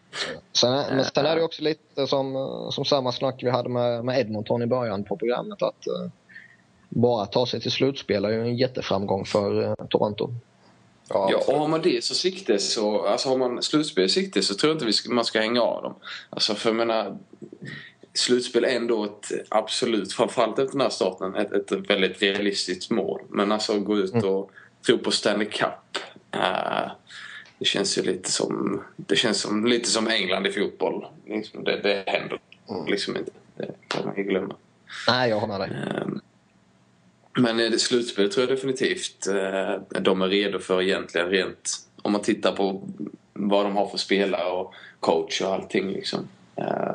[0.52, 2.34] sen, men sen är det också lite som,
[2.72, 5.62] som samma snack vi hade med, med Edmonton i början på programmet.
[5.62, 6.10] Att uh,
[6.88, 10.30] bara ta sig till slutspel är ju en jätteframgång för Toronto.
[11.12, 14.42] Ja, ja, och har man det så sikte så, alltså har man slutspel i sikte
[14.42, 15.94] så tror jag inte vi ska, man ska hänga av dem.
[16.30, 17.18] Alltså för jag menar,
[18.14, 23.20] slutspel är ändå ett absolut, framförallt efter den här starten, ett, ett väldigt realistiskt mål.
[23.28, 24.24] Men alltså gå ut mm.
[24.24, 24.50] och
[24.86, 25.98] tro på Stanley Cup.
[26.36, 26.90] Uh,
[27.58, 31.06] det känns ju lite som, det känns som, lite som England i fotboll.
[31.26, 32.38] Liksom det, det händer
[32.70, 32.86] mm.
[32.86, 33.30] liksom inte.
[33.56, 34.56] Det kan man inte glömma.
[35.08, 35.70] Nej, jag håller med dig.
[35.70, 36.20] Uh,
[37.36, 42.22] men i slutspelet tror jag definitivt eh, de är redo för egentligen rent om man
[42.22, 42.82] tittar på
[43.32, 46.28] vad de har för spelare och coach och allting liksom.
[46.56, 46.94] Eh,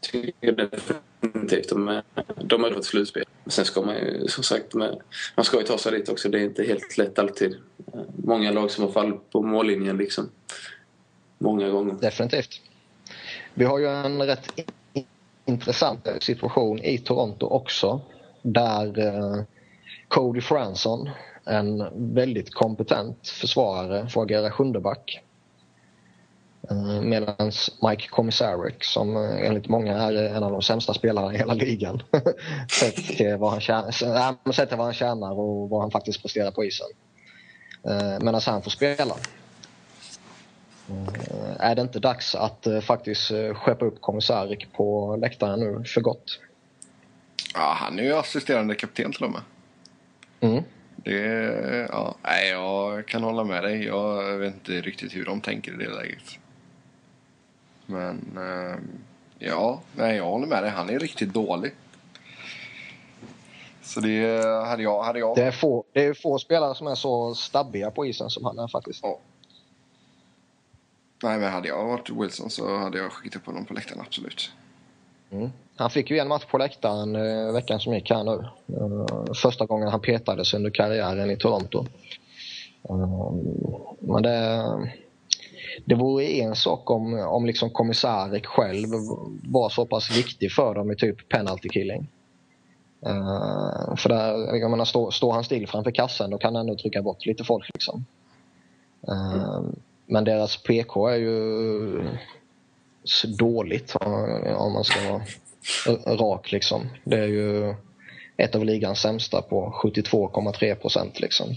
[0.00, 2.02] tycker definitivt de är,
[2.44, 3.24] de är redo för slutspel.
[3.46, 5.00] Sen ska man ju som sagt med,
[5.36, 6.28] man ska ju ta sig dit också.
[6.28, 7.56] Det är inte helt lätt alltid.
[7.92, 10.30] Eh, många lag som har fallit på mållinjen liksom.
[11.38, 11.94] Många gånger.
[11.94, 12.60] Definitivt.
[13.54, 14.60] Vi har ju en rätt
[15.44, 18.00] intressant situation i Toronto också.
[18.42, 19.42] Där eh,
[20.12, 21.10] Cody Franson,
[21.44, 25.22] en väldigt kompetent försvarare, får agera sjundeback.
[26.70, 31.38] Eh, Medan Mike Komisarek, som eh, enligt många är en av de sämsta spelarna i
[31.38, 32.02] hela ligan,
[32.70, 36.22] sett till eh, vad han, tjänar, sett till vad han tjänar och vad han faktiskt
[36.22, 36.88] presterar på isen.
[38.20, 39.14] Medan han får spela.
[41.58, 46.40] Är det inte dags att faktiskt skeppa upp Komisarek på läktaren nu för gott?
[47.54, 49.40] Ja, han är ju assisterande kapten till och med.
[50.42, 50.62] Mm.
[50.96, 53.84] Det, ja, nej, jag kan hålla med dig.
[53.84, 56.38] Jag vet inte riktigt hur de tänker i det läget.
[57.86, 58.76] Men eh,
[59.38, 60.70] ja, nej, jag håller med dig.
[60.70, 61.72] Han är riktigt dålig.
[63.82, 65.02] Så det hade jag...
[65.02, 65.36] Hade jag...
[65.36, 68.58] Det, är få, det är få spelare som är så stabbiga på isen som han
[68.58, 69.00] är faktiskt.
[69.02, 69.18] Ja.
[71.22, 74.52] Nej, men hade jag varit Wilson så hade jag skickat upp honom på läktaren, absolut.
[75.32, 75.50] Mm.
[75.76, 78.44] Han fick ju en match på läktaren eh, veckan som gick här nu.
[78.76, 81.86] Eh, första gången han petades under karriären i Toronto.
[82.88, 83.32] Eh,
[84.00, 84.64] men det,
[85.84, 88.88] det vore en sak om, om liksom kommissarik själv
[89.42, 92.08] var så pass viktig för dem i typ penalty killing.
[93.06, 96.76] Uh, för där, jag menar, står, står han still framför kassen då kan han ändå
[96.76, 97.70] trycka bort lite folk.
[97.74, 98.04] Liksom.
[99.08, 99.76] Uh, mm.
[100.06, 102.02] Men deras PK är ju
[103.38, 103.96] dåligt
[104.56, 105.22] om man ska vara
[106.16, 106.52] rak.
[106.52, 106.88] Liksom.
[107.04, 107.74] Det är ju
[108.36, 111.20] ett av ligans sämsta på 72,3 procent.
[111.20, 111.56] Liksom.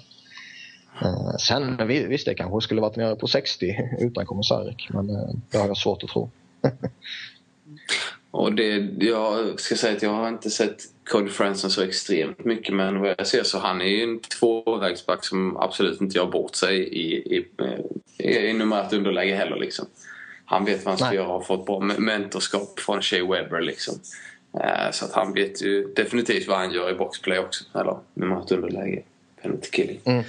[1.02, 5.58] Eh, sen visst, det kanske skulle varit nere på 60 utan Komisarek men eh, det
[5.58, 6.30] har jag svårt att tro.
[8.32, 10.76] Och det, jag ska säga att jag har inte sett
[11.10, 15.26] Cody Franson så extremt mycket men vad jag ser så han är ju en tvåvägsback
[15.26, 17.48] som absolut inte gör bort sig i, i,
[18.18, 19.86] i, i numerärt underläge heller liksom.
[20.46, 21.16] Han vet vad han ska Nej.
[21.16, 24.00] göra och har fått bra mentorskap från Shea Webber liksom.
[24.60, 27.64] Eh, så att han vet ju definitivt vad han gör i boxplay också.
[27.80, 29.04] Eller numerärt underläge.
[29.42, 30.02] Penalty killing.
[30.06, 30.24] Mm.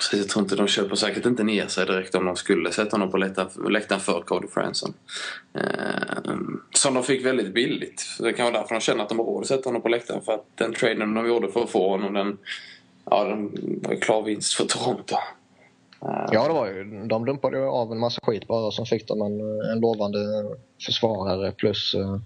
[0.00, 2.96] Så jag tror inte de köper säkert inte ner sig direkt om de skulle sätta
[2.96, 3.16] honom på
[3.68, 4.94] läktaren för Cody Franson.
[5.54, 6.34] Eh,
[6.74, 8.04] som de fick väldigt billigt.
[8.18, 10.22] Det kan vara därför de känner att de har råd att sätta honom på läktaren.
[10.22, 12.38] För att den traden de gjorde för att få honom, den,
[13.10, 13.50] ja, den
[13.82, 15.16] var ju klar vinst för Toronto.
[16.32, 17.04] Ja, det var ju.
[17.06, 19.40] De dumpade ju av en massa skit bara som fick dem en,
[19.70, 20.18] en lovande
[20.86, 22.16] försvarare plus uh,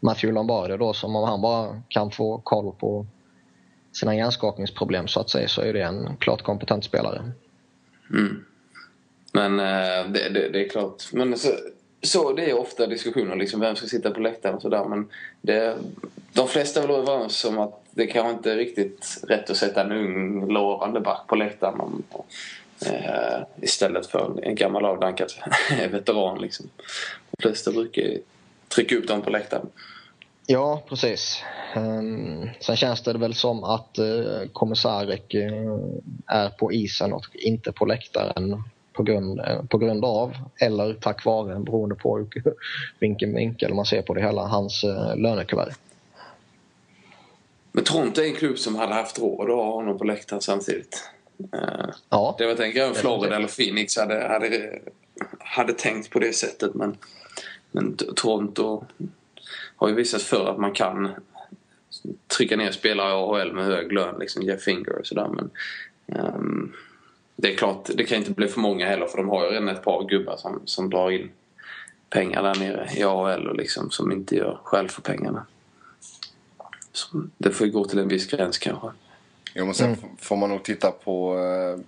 [0.00, 3.06] Matthew Lombardi då som om han bara kan få koll på
[3.92, 7.32] sina hjärnskakningsproblem så att säga så är det en klart kompetent spelare.
[8.10, 8.44] Mm.
[9.32, 11.12] Men eh, det, det, det, är klart.
[11.12, 11.48] Men så,
[12.02, 15.08] så det är ofta diskussioner liksom vem ska sitta på läktaren och sådär men
[15.40, 15.76] det,
[16.32, 19.80] de flesta är väl överens om att det kanske inte är riktigt rätt att sätta
[19.80, 22.02] en ung lovande back på läktaren om,
[22.86, 25.32] äh, istället för en gammal avdankad
[25.90, 26.66] veteran liksom.
[27.30, 28.04] De flesta brukar
[28.68, 29.66] trycka upp dem på läktaren.
[30.46, 31.42] Ja, precis.
[31.76, 35.78] Um, sen känns det väl som att uh, Kommissarek uh,
[36.26, 38.62] är på isen och inte på läktaren
[38.92, 42.28] på grund, uh, på grund av, eller tack vare, beroende på
[42.98, 44.84] vilken vinkel man ser på det hela, hans
[45.16, 45.74] lönekuvert.
[47.72, 51.10] Men Toronto är en klubb som hade haft råd att ha honom på läktaren samtidigt.
[52.08, 54.78] Ja, det var tänker jag Florida eller Phoenix hade, hade,
[55.38, 56.96] hade tänkt på det sättet men,
[57.70, 58.84] men Toronto
[59.76, 61.08] har ju visat för att man kan
[62.36, 65.28] trycka ner spelare i AHL med hög lön, liksom Jeff Finger och sådär.
[65.28, 65.50] Men
[66.06, 66.72] um,
[67.36, 69.68] det är klart, det kan inte bli för många heller för de har ju redan
[69.68, 71.30] ett par gubbar som, som drar in
[72.10, 75.46] pengar där nere i AHL och liksom som inte gör skäl för pengarna.
[76.92, 78.88] Så det får ju gå till en viss gräns kanske.
[79.54, 80.16] Jo men sen mm.
[80.18, 81.84] får man nog titta på eh,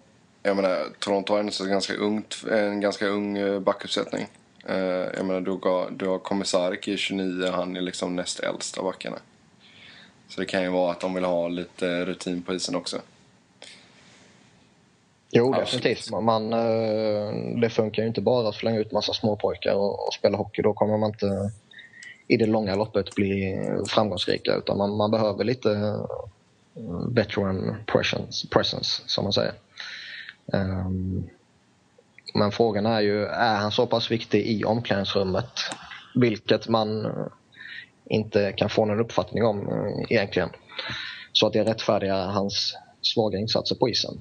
[0.46, 4.26] jag menar, Toronto har en ganska, ungt, en ganska ung eh, backuppsättning.
[4.70, 4.76] Uh,
[5.16, 8.84] jag menar, du har, du har Komisarik i 29, han är liksom näst äldst av
[8.84, 9.16] backarna.
[10.28, 13.00] Så det kan ju vara att de vill ha lite rutin på isen också.
[15.30, 16.10] Jo, definitivt.
[16.10, 16.50] Man,
[17.60, 20.62] det funkar ju inte bara att slänga ut massa småpojkar och, och spela hockey.
[20.62, 21.50] Då kommer man inte
[22.28, 23.56] i det långa loppet bli
[23.88, 25.96] framgångsrika utan man, man behöver lite
[27.14, 29.52] veteran presence, presence som man säger.
[30.46, 31.30] Um,
[32.34, 35.50] men frågan är ju, är han så pass viktig i omklädningsrummet?
[36.14, 37.06] Vilket man
[38.04, 40.50] inte kan få någon uppfattning om eh, egentligen.
[41.32, 44.20] Så att det rättfärdigar hans svaga insatser på isen.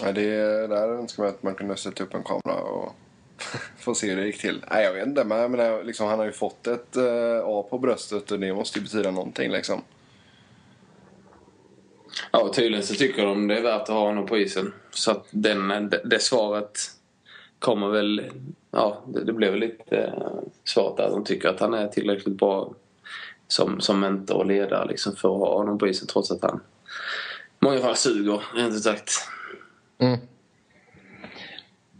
[0.00, 2.92] Ja, det där önskar man att man kunde sätta upp en kamera och
[3.78, 4.64] få se hur det gick till.
[4.70, 7.66] Nej, jag vet inte, men jag menar, liksom, han har ju fått ett uh, A
[7.70, 9.82] på bröstet och det måste ju betyda någonting liksom.
[12.34, 14.72] Ja, tydligen så tycker de det är värt att ha honom på isen.
[14.90, 16.78] Så att den, det, det svaret
[17.58, 18.30] kommer väl...
[18.70, 21.10] Ja, det, det blev väl lite eh, svårt där.
[21.10, 22.74] De tycker att han är tillräckligt bra
[23.48, 26.60] som, som mentor och ledare liksom för att ha honom på isen trots att han
[27.60, 29.10] i många fall suger, rent ut sagt.
[29.98, 30.18] Mm.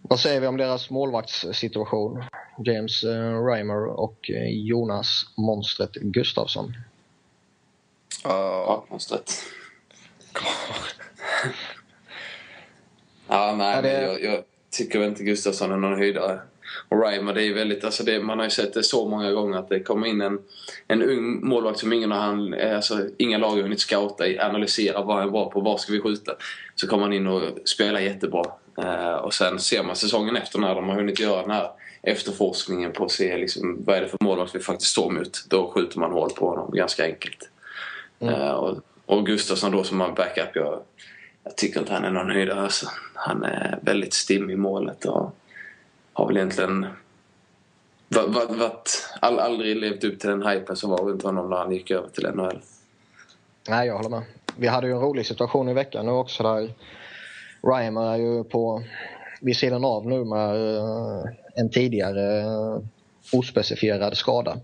[0.02, 2.24] Vad säger vi om deras målvaktssituation?
[2.64, 6.66] James eh, Reimer och eh, Jonas Monstret Gustafsson.
[8.26, 9.32] Uh, ja, monstret
[13.28, 14.02] ja, nej, ja, det...
[14.02, 16.40] jag, jag, tycker inte Gustafsson är någon höjdare.
[16.88, 19.58] Och Reimer, det är väldigt, alltså det, man har ju sett det så många gånger
[19.58, 20.38] att det kommer in en,
[20.88, 25.16] en ung målvakt som ingen, han, alltså, inga lag har hunnit scouta i, analysera vad
[25.16, 26.32] han bra på, var ska vi skjuta?
[26.74, 28.44] Så kommer han in och spelar jättebra.
[28.78, 31.70] Uh, och sen ser man säsongen efter när de har hunnit göra den här
[32.02, 35.44] efterforskningen på att se liksom, vad är det för målvakt vi faktiskt står mot.
[35.48, 37.50] Då skjuter man hål på honom ganska enkelt.
[38.20, 38.34] Mm.
[38.34, 38.80] Uh, och
[39.12, 40.82] och Gustafsson då som har backup, jag,
[41.44, 42.60] jag tycker inte han är någon höjdare.
[42.60, 42.86] Alltså.
[43.14, 45.34] Han är väldigt stim i målet och
[46.12, 46.86] har väl egentligen
[48.08, 51.90] varit, all, aldrig levt upp till den hypen som var runt honom när han gick
[51.90, 52.60] över till NHL.
[53.68, 54.22] Nej, jag håller med.
[54.56, 56.74] Vi hade ju en rolig situation i veckan nu också där
[57.62, 58.82] Reimer är ju på
[59.40, 62.78] vid sidan av nu med eh, en tidigare eh,
[63.32, 64.56] ospecifierad skada.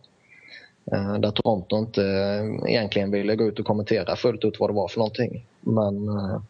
[0.93, 4.75] Eh, där Toronto inte eh, egentligen ville gå ut och kommentera fullt ut vad det
[4.75, 5.47] var för någonting.
[5.61, 6.41] Men eh,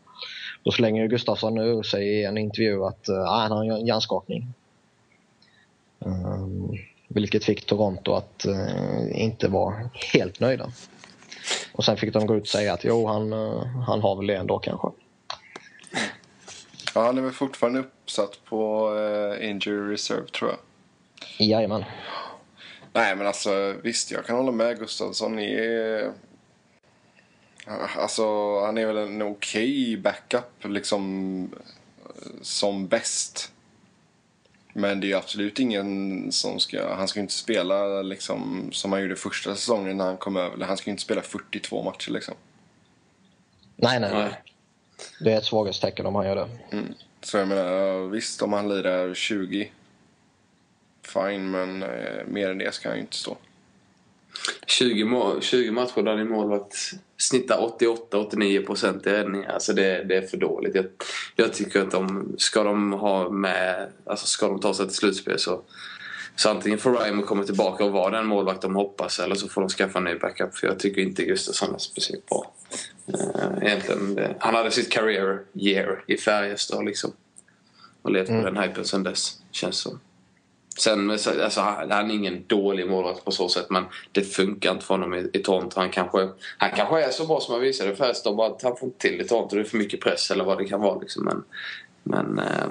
[0.62, 4.55] då slänger Gustafsson nu ur sig i en intervju att ah, han har en hjärnskakning.
[5.99, 6.78] Um,
[7.09, 10.70] vilket fick Toronto att uh, inte vara helt nöjda.
[11.72, 13.32] Och sen fick de gå ut och säga att jo, han,
[13.86, 14.89] han har väl det ändå kanske.
[16.95, 20.59] Ja, han är väl fortfarande uppsatt på uh, injury reserve tror jag.
[21.49, 21.84] Jajamän.
[22.99, 24.78] Nej, men alltså visst, jag kan hålla med.
[24.78, 26.12] Gustafsson är...
[27.96, 28.24] Alltså,
[28.61, 31.51] han är väl en okej okay backup liksom
[32.42, 33.53] som bäst.
[34.72, 36.94] Men det är ju absolut ingen som ska...
[36.94, 40.64] Han ska ju inte spela liksom som han gjorde första säsongen när han kom över.
[40.64, 42.34] Han ska ju inte spela 42 matcher liksom.
[43.76, 44.42] Nej, nej, nej.
[45.20, 46.76] Det är ett svaghetstecken om han gör det.
[46.76, 46.94] Mm.
[47.20, 49.70] Så jag menar, visst om han lirar 20
[51.09, 53.36] fine, men eh, mer än det ska han ju inte stå.
[54.66, 56.74] 20, mål, 20 matcher där din målvakt
[57.16, 57.56] snittar
[58.11, 59.52] 88-89 procent i räddningar.
[59.52, 60.74] Alltså det, det är för dåligt.
[60.74, 60.86] Jag,
[61.36, 65.38] jag, tycker att de, ska de ha med, alltså ska de ta sig till slutspel
[65.38, 65.61] så,
[66.36, 69.61] så antingen får Ryman komma tillbaka och vara den målvakt de hoppas eller så får
[69.61, 70.56] de skaffa en ny backup.
[70.56, 72.52] För jag tycker inte Gustafsson är speciellt bra.
[73.09, 77.12] Uh, egentligen, det, han hade sitt career year i Färjestad liksom.
[78.02, 78.42] Och levt mm.
[78.42, 80.00] på den hypen sen dess, känns som.
[80.81, 84.95] Sen, alltså, han är ingen dålig målvakt på så sätt men det funkar inte för
[84.95, 85.81] honom i, i Toronto.
[85.81, 88.87] Han kanske, han kanske är så bra som han visade först bara att han får
[88.87, 89.57] inte till i Toronto.
[89.57, 90.99] Det är för mycket press eller vad det kan vara.
[90.99, 91.24] Liksom.
[91.24, 91.45] Men,
[92.03, 92.68] men eh,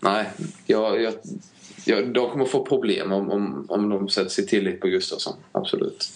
[0.00, 0.26] nej,
[0.66, 1.14] jag, jag,
[1.84, 5.36] jag, de kommer få problem om, om, om de sätter sig tillit på Gustafsson.
[5.52, 6.10] Absolut.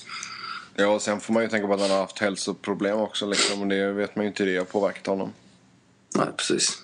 [0.75, 3.27] Ja, och sen får man ju tänka på att han har haft hälsoproblem också.
[3.27, 5.33] Liksom, och det vet man ju inte hur det har påverkat honom.
[6.17, 6.83] Nej, precis.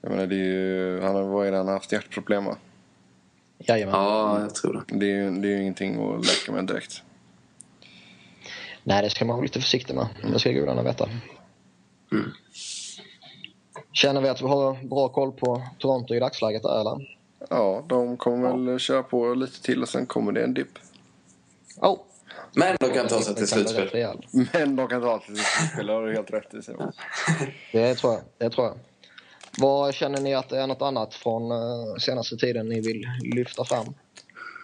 [0.00, 2.56] Jag menar, det är ju, han har, vad är det, han har haft hjärtproblem va?
[3.68, 3.94] Jajamän.
[3.94, 4.98] Ja, jag tror det.
[4.98, 7.02] Det är ju det är ingenting att leka med direkt.
[8.84, 10.06] Nej, det ska man vara lite försiktig med.
[10.32, 11.08] Det ska gudarna veta.
[12.12, 12.30] Mm.
[13.92, 17.16] Känner vi att vi har bra koll på Toronto i dagsläget där, eller?
[17.50, 18.56] Ja, de kommer ja.
[18.56, 20.78] väl köra på lite till och sen kommer det en dipp.
[21.76, 21.98] Oh.
[22.54, 24.26] Men de kan ta sig till slutspel.
[24.52, 26.92] Men de kan ta sig till slutspel, det har du helt rätt i Simon.
[27.72, 28.22] Det tror jag.
[28.38, 28.76] Det tror jag.
[29.58, 33.64] Vad känner ni att det är något annat från uh, senaste tiden ni vill lyfta
[33.64, 33.94] fram?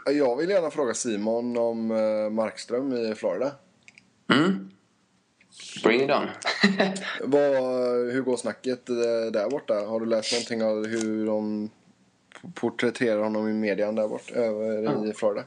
[0.07, 3.53] Jag vill gärna fråga Simon om uh, Markström i Florida.
[4.33, 4.71] Mm.
[5.83, 6.29] Bring it on.
[7.21, 7.53] Vad,
[8.13, 9.75] hur går snacket eh, där borta?
[9.75, 11.71] Har du läst någonting av hur de
[12.55, 15.11] porträtterar honom i median där borta, över mm.
[15.11, 15.45] i Florida?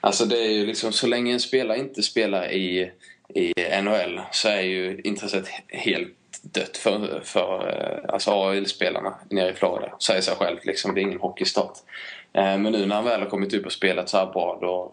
[0.00, 2.92] Alltså det är ju liksom så länge en spelare inte spelar i,
[3.34, 9.54] i NHL så är ju intresset helt dött för, för eh, alltså AIL-spelarna nere i
[9.54, 9.92] Florida.
[9.98, 11.78] Säger sig självt liksom, det är ingen hockeystart.
[12.32, 14.92] Eh, men nu när han väl har kommit upp och spelat så här bra då,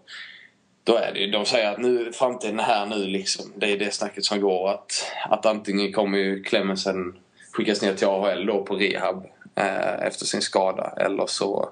[0.84, 3.54] då är det De säger att nu, framtiden är här nu liksom.
[3.56, 4.70] Det är det snacket som går.
[4.70, 7.16] Att, att antingen kommer ju Clemensen
[7.52, 9.26] skickas ner till AHL då på rehab
[9.56, 11.70] eh, efter sin skada eller så,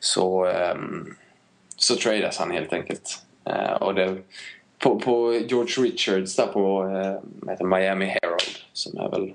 [0.00, 0.76] så, eh,
[1.76, 3.22] så tradas han helt enkelt.
[3.44, 4.16] Eh, och det,
[4.78, 6.84] på, på George Richards där på
[7.50, 9.34] eh, Miami Herald som är väl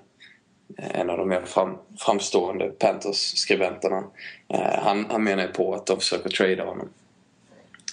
[0.77, 4.03] eh, en av de mer fram, framstående Panthers-skribenterna.
[4.47, 6.89] Eh, han, han menar på att de försöker trada honom.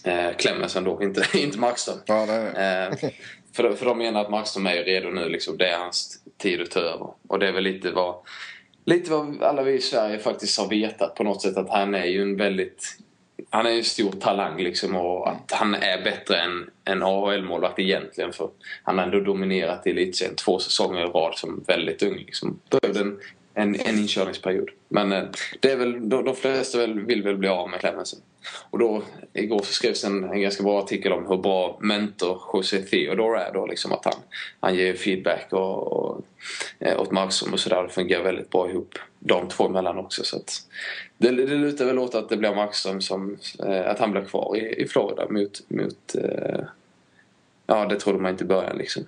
[0.05, 1.99] Eh, Clemensen då, inte, inte Markström.
[2.07, 2.88] Ja, nej, nej.
[3.03, 3.11] Eh,
[3.53, 5.28] för, för de menar att Markström är redo nu.
[5.28, 7.09] Liksom, det är hans tid att ta över.
[7.28, 8.14] Och det är väl lite vad,
[8.84, 11.57] lite vad alla vi i Sverige faktiskt har vetat på något sätt.
[11.57, 12.99] Att han är ju en väldigt
[13.51, 18.32] han är en stor talang liksom och att han är bättre än en AHL-målvakt egentligen
[18.32, 18.51] för
[18.82, 22.16] han har ändå dominerat i elitserien två säsonger i rad som väldigt ung.
[22.16, 22.61] Liksom.
[22.70, 23.20] Behövde en,
[23.55, 24.70] en, en inkörningsperiod.
[24.89, 25.24] Men eh,
[25.61, 28.20] det är väl, de, de flesta vill väl bli av med Clemensen.
[28.70, 32.78] Och då, igår så skrevs en, en ganska bra artikel om hur bra mentor José
[32.78, 33.66] Theodore är då.
[33.66, 34.14] Liksom att han,
[34.61, 36.20] han ger feedback och, och,
[36.78, 37.82] eh, åt Markström och sådär.
[37.82, 40.24] Det fungerar väldigt bra ihop de två emellan också.
[40.24, 40.62] Så att
[41.19, 44.57] det, det lutar väl åt att det blir Markström som, eh, att han blir kvar
[44.57, 46.61] i, i Florida mot, mot eh,
[47.66, 49.05] ja det trodde man inte i början liksom.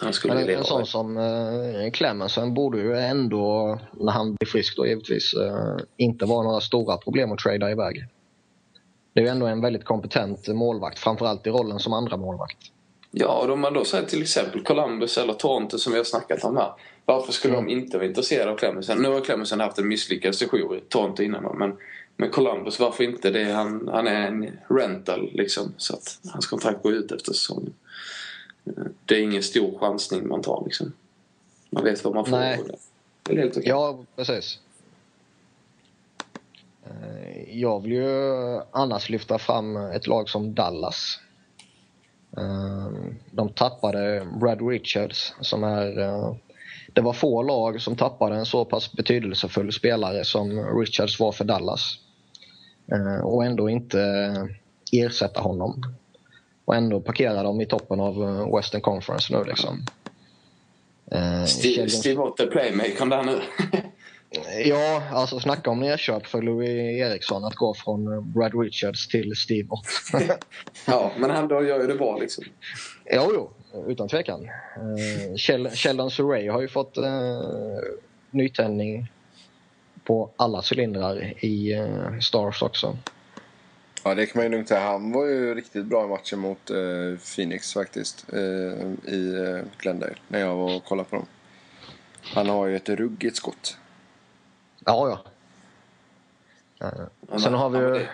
[0.00, 4.76] Han skulle Men en sån som eh, Clemensen borde ju ändå, när han blir frisk
[4.76, 8.06] då givetvis, eh, inte vara några stora problem att trada iväg.
[9.12, 12.58] Det är ju ändå en väldigt kompetent målvakt, framförallt i rollen som andra målvakt.
[13.10, 16.44] Ja, och om man då säger till exempel Columbus eller Toronto som vi har snackat
[16.44, 16.72] om här.
[17.08, 17.66] Varför skulle mm.
[17.66, 18.98] de inte vara intresserade av Clemensen?
[18.98, 21.76] Nu har Clemensen haft en misslyckad sejour i Toronto innan men,
[22.16, 23.30] men Columbus, varför inte?
[23.30, 25.74] Det är, han, han är en rental liksom.
[25.76, 27.74] Så att hans kontrakt går ut efter säsongen.
[29.04, 30.92] Det är ingen stor chansning man tar liksom.
[31.70, 32.36] Man vet vad man får.
[32.36, 32.60] Nej.
[33.22, 33.68] Det är helt okej.
[33.68, 34.58] Ja, precis.
[36.84, 41.20] Eh, jag vill ju annars lyfta fram ett lag som Dallas.
[42.36, 42.88] Eh,
[43.30, 46.38] de tappade Brad Richards som är...
[46.98, 51.32] Eh, det var få lag som tappade en så pass betydelsefull spelare som Richards var
[51.32, 51.98] för Dallas.
[53.22, 53.98] Och ändå inte
[54.92, 55.82] ersätta honom.
[56.64, 59.84] och ändå parkera dem i toppen av eh, Western Conference nu liksom.
[61.10, 63.40] Eh, Steve, Steve Otter playmakern där nu.
[64.64, 69.36] ja, alltså snacka om nedköp för Louis Eriksson att gå från eh, Brad Richards till
[69.36, 69.86] Steve Ott.
[70.86, 72.44] ja, men han då gör ju det bra liksom.
[73.12, 73.50] Jo, jo,
[73.86, 74.48] utan tvekan.
[75.74, 77.04] Sheldon Surrey har ju fått uh,
[78.30, 79.12] nytändning
[80.04, 82.96] på alla cylindrar i uh, Stars också.
[84.04, 84.80] Ja, det kan man ju lugnt säga.
[84.80, 88.26] Han var ju riktigt bra i matchen mot uh, Phoenix faktiskt.
[88.32, 88.40] Uh,
[89.04, 90.14] I uh, Glendale.
[90.28, 91.26] När jag var och kollade på dem.
[92.22, 93.76] Han har ju ett ruggigt skott.
[94.84, 95.22] Ja,
[96.78, 97.38] ja.
[97.38, 98.06] Sen har vi ju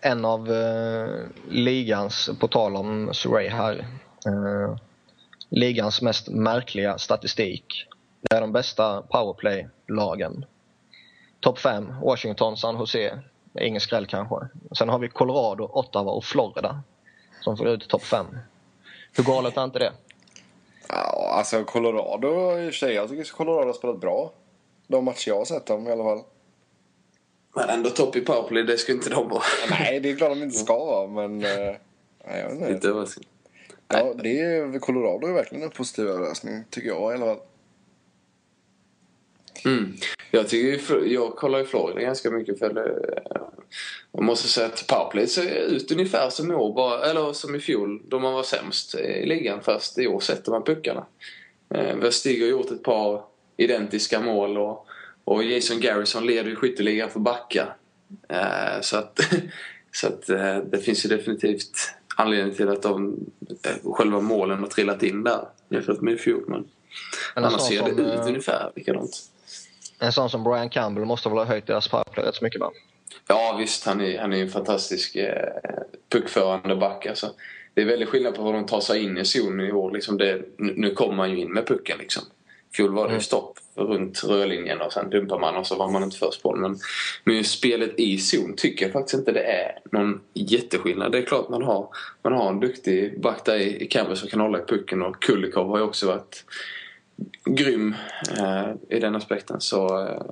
[0.00, 3.86] en av eh, ligans, på tal om Surrey här.
[4.26, 4.76] Eh,
[5.48, 7.86] ligans mest märkliga statistik.
[8.20, 10.44] Det är de bästa powerplay-lagen.
[11.40, 13.18] Topp 5, Washington, San Jose,
[13.60, 14.36] Ingen skräll kanske.
[14.78, 16.82] Sen har vi Colorado, Ottawa och Florida
[17.40, 18.26] som får ut topp 5.
[19.12, 19.92] Hur galet är inte det?
[20.88, 22.94] Ja, alltså Colorado i och för sig.
[22.94, 24.32] Jag tycker Colorado har spelat bra.
[24.86, 26.22] De matcher jag har sett dem i alla fall.
[27.54, 29.42] Men ändå topp i powerplay, det ska inte de vara.
[29.70, 31.44] nej, det är klart de inte ska vara, men...
[31.44, 31.74] Eh,
[32.26, 33.06] nej, jag vet inte.
[33.88, 37.44] Ja, det är, Colorado är verkligen en positiv överraskning, tycker jag i alla fall.
[39.64, 39.94] Mm.
[40.30, 43.22] Jag, tycker, jag kollar ju Florida ganska mycket för det,
[44.12, 47.60] jag måste säga att powerplay ser ut ungefär som i år, bara, eller som i
[47.60, 49.62] fjol då man var sämst i ligan.
[49.62, 51.06] Fast i år sätter man puckarna.
[51.74, 53.24] Eh, Vestig har gjort ett par
[53.56, 54.86] identiska mål och,
[55.24, 57.76] och Jason Garrison leder ju skytteligan för backar.
[58.28, 59.20] Eh, så att,
[59.92, 63.16] så att eh, det finns ju definitivt anledning till att de,
[63.84, 66.44] själva målen har trillat in där jämfört med i fjol.
[66.48, 66.64] Men,
[67.34, 69.16] men annars ser det ut ungefär likadant.
[69.98, 72.70] En sån som Brian Campbell måste väl ha höjt deras powerplay rätt så mycket va?
[73.26, 75.48] Ja visst, han är, han är en fantastisk eh,
[76.12, 77.06] puckförande back.
[77.06, 77.30] Alltså.
[77.74, 79.90] Det är väldigt skillnad på hur de tar sig in i zonen i år.
[79.90, 82.22] Liksom det, nu kommer man ju in med pucken liksom.
[82.74, 83.20] Fjol var det mm.
[83.20, 86.78] stopp runt rörlinjen och sen dumpar man och så var man inte först på Men,
[87.24, 91.12] men spelet i zon tycker jag faktiskt inte det är någon jätteskillnad.
[91.12, 91.88] Det är klart man har,
[92.22, 95.22] man har en duktig back där i, i Campbell som kan hålla i pucken och
[95.22, 96.44] Kulikov har ju också varit
[97.44, 97.94] grym
[98.38, 99.60] eh, i den aspekten.
[99.60, 100.22] Så, eh,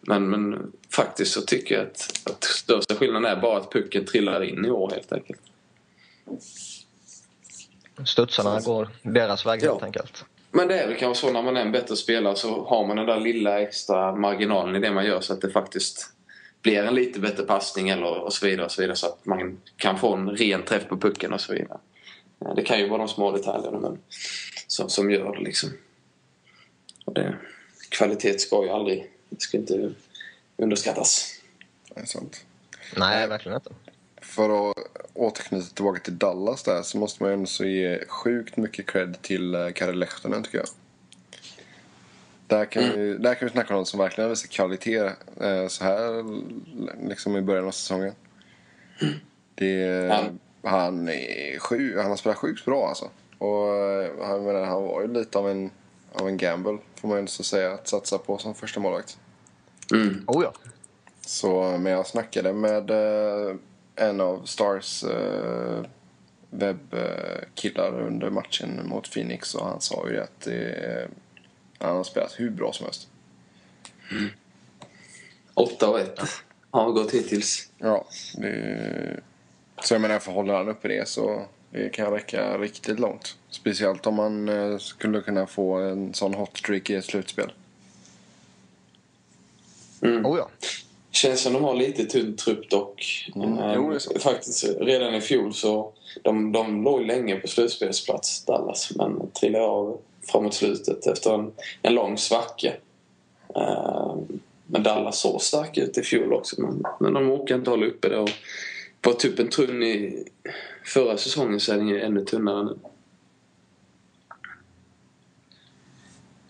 [0.00, 4.42] men, men faktiskt så tycker jag att, att största skillnaden är bara att pucken trillar
[4.42, 5.40] in i år helt enkelt.
[8.04, 9.72] Studsarna går deras väg ja.
[9.72, 10.24] helt enkelt.
[10.56, 12.96] Men det är väl kanske så när man är en bättre spelare så har man
[12.96, 16.12] den där lilla extra marginalen i det man gör så att det faktiskt
[16.62, 19.60] blir en lite bättre passning eller och så vidare och så vidare så att man
[19.76, 21.78] kan få en ren träff på pucken och så vidare.
[22.56, 23.98] Det kan ju vara de små detaljerna men,
[24.66, 25.70] som, som gör det liksom.
[27.04, 27.36] Och det,
[27.88, 29.92] kvalitet ska ju aldrig, det ska inte
[30.56, 31.40] underskattas.
[31.94, 32.44] Det är sant.
[32.96, 33.70] Nej, verkligen inte.
[34.36, 34.76] För att
[35.14, 39.54] återknyta tillbaka till Dallas där så måste man ju ändå ge sjukt mycket cred till
[39.54, 40.66] eh, Kari Lehtonen tycker jag.
[42.46, 43.00] Där kan, mm.
[43.00, 45.10] vi, där kan vi snacka om någon som verkligen visar kvalitet
[45.40, 46.24] eh, så här
[47.08, 48.14] liksom i början av säsongen.
[49.02, 49.14] Mm.
[49.54, 53.10] Det, han, han, är sjuk, han har spelat sjukt bra alltså.
[53.38, 55.70] Och eh, han, menar, han var ju lite av en
[56.12, 59.18] av en gamble, får man ju så säga, att satsa på som första målvakt.
[59.92, 60.24] Mm.
[60.26, 60.52] Oh ja.
[61.20, 63.56] Så, men jag snackade med eh,
[63.96, 65.84] en av Stars eh,
[66.50, 71.08] webbkillar under matchen mot Phoenix och han sa ju att det,
[71.78, 73.08] han har spelat hur bra som helst.
[74.10, 74.28] Mm.
[75.54, 76.20] 8 och 1
[76.70, 77.70] har han gått hittills.
[77.78, 79.20] Ja, det,
[79.82, 83.36] så jag menar, för håller han uppe det så det kan räcka riktigt långt.
[83.50, 87.52] Speciellt om man eh, skulle kunna få en sån hot streak i ett slutspel.
[90.00, 90.26] Mm.
[90.26, 90.50] Oh ja.
[91.16, 93.28] Känns som de har lite tunn trupp dock.
[93.34, 93.52] Mm.
[93.52, 93.74] Mm.
[93.74, 95.92] Jo, Faktiskt redan i fjol så
[96.22, 99.98] de, de låg länge på slutspelsplats Dallas men trillade av
[100.32, 101.52] framåt slutet efter en,
[101.82, 102.72] en lång svacka.
[103.56, 104.16] Uh,
[104.66, 108.08] men Dallas såg stark ut i fjol också men, men de orkar inte hålla uppe
[108.08, 108.18] det.
[108.18, 108.30] Och
[109.02, 110.24] var typ en tunn i
[110.84, 112.78] förra säsongen så är den ju ännu tunnare nu.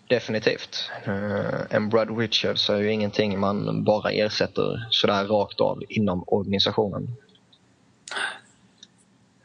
[0.07, 0.89] Definitivt.
[1.07, 7.07] Uh, en Brad Richards är ju ingenting man bara ersätter sådär rakt av inom organisationen.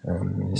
[0.03, 0.57] Um,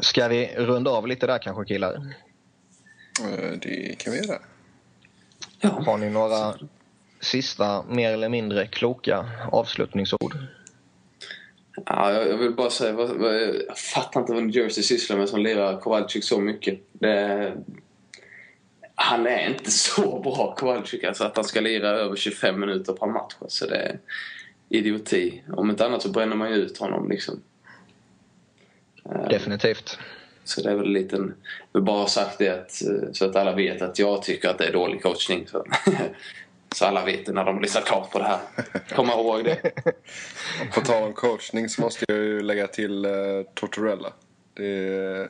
[0.00, 1.94] ska vi runda av lite där kanske killar?
[1.94, 4.38] Uh, det kan vi göra.
[5.60, 5.68] Ja.
[5.68, 6.54] Har ni några
[7.20, 10.36] sista mer eller mindre kloka avslutningsord?
[11.86, 13.00] Ja, jag vill bara säga,
[13.68, 16.80] jag fattar inte vad New Jersey sysslar med som lirar Kowalczyk så mycket.
[16.92, 17.52] Det,
[19.04, 23.06] han är inte så bra Kowalczyk alltså att han ska lira över 25 minuter per
[23.06, 23.34] match.
[23.48, 23.98] Så det är
[24.68, 25.42] idioti.
[25.56, 27.42] Om inte annat så bränner man ju ut honom liksom.
[29.30, 29.98] Definitivt.
[30.44, 31.34] Så det är väl en liten...
[31.72, 32.82] Jag vill bara sagt det att,
[33.16, 35.46] så att alla vet att jag tycker att det är dålig coachning.
[35.46, 35.64] Så,
[36.74, 38.38] så alla vet det när de lyssnar klart på det här.
[38.94, 39.72] Kom ihåg det.
[40.74, 44.12] På tal om coachning så måste jag ju lägga till uh, Tortorella.
[44.54, 45.28] Det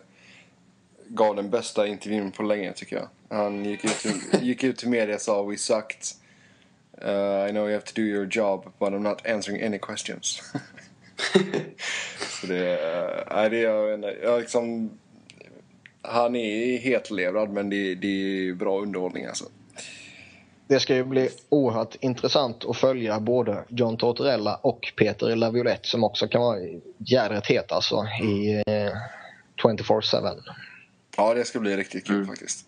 [1.08, 3.08] gav den bästa intervjun på länge tycker jag.
[3.34, 4.06] Han gick ut,
[4.42, 6.02] gick ut till media och sa “We sucked”.
[7.02, 10.42] Uh, I know you have to do your job but I'm not answering any questions.
[12.40, 12.72] så det,
[13.30, 14.90] uh, det jag, jag liksom,
[16.02, 18.06] han är hetlevrad men det, det
[18.48, 19.44] är bra underhållning alltså.
[20.66, 26.04] Det ska ju bli oerhört intressant att följa både John Tortorella och Peter Laviolette som
[26.04, 26.58] också kan vara
[26.98, 28.92] jädrigt het alltså i eh,
[29.62, 30.40] 24-7.
[31.16, 32.26] Ja, det ska bli riktigt kul mm.
[32.26, 32.66] faktiskt.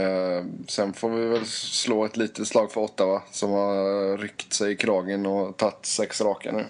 [0.00, 4.72] Uh, sen får vi väl slå ett litet slag för Ottawa som har ryckt sig
[4.72, 6.64] i kragen och tagit sex raka nu.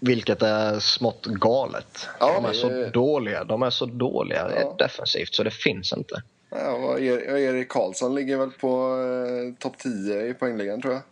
[0.00, 2.08] Vilket är smått galet.
[2.20, 3.44] Ja, de är så dåliga.
[3.44, 4.74] De är så dåliga ja.
[4.78, 6.22] defensivt så det finns inte.
[6.50, 11.02] Ja, Erik Karlsson ligger väl på eh, topp 10 i poängligan tror jag.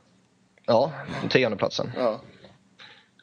[0.67, 0.93] Ja,
[1.31, 1.93] tiondeplatsen.
[1.97, 2.21] Ja.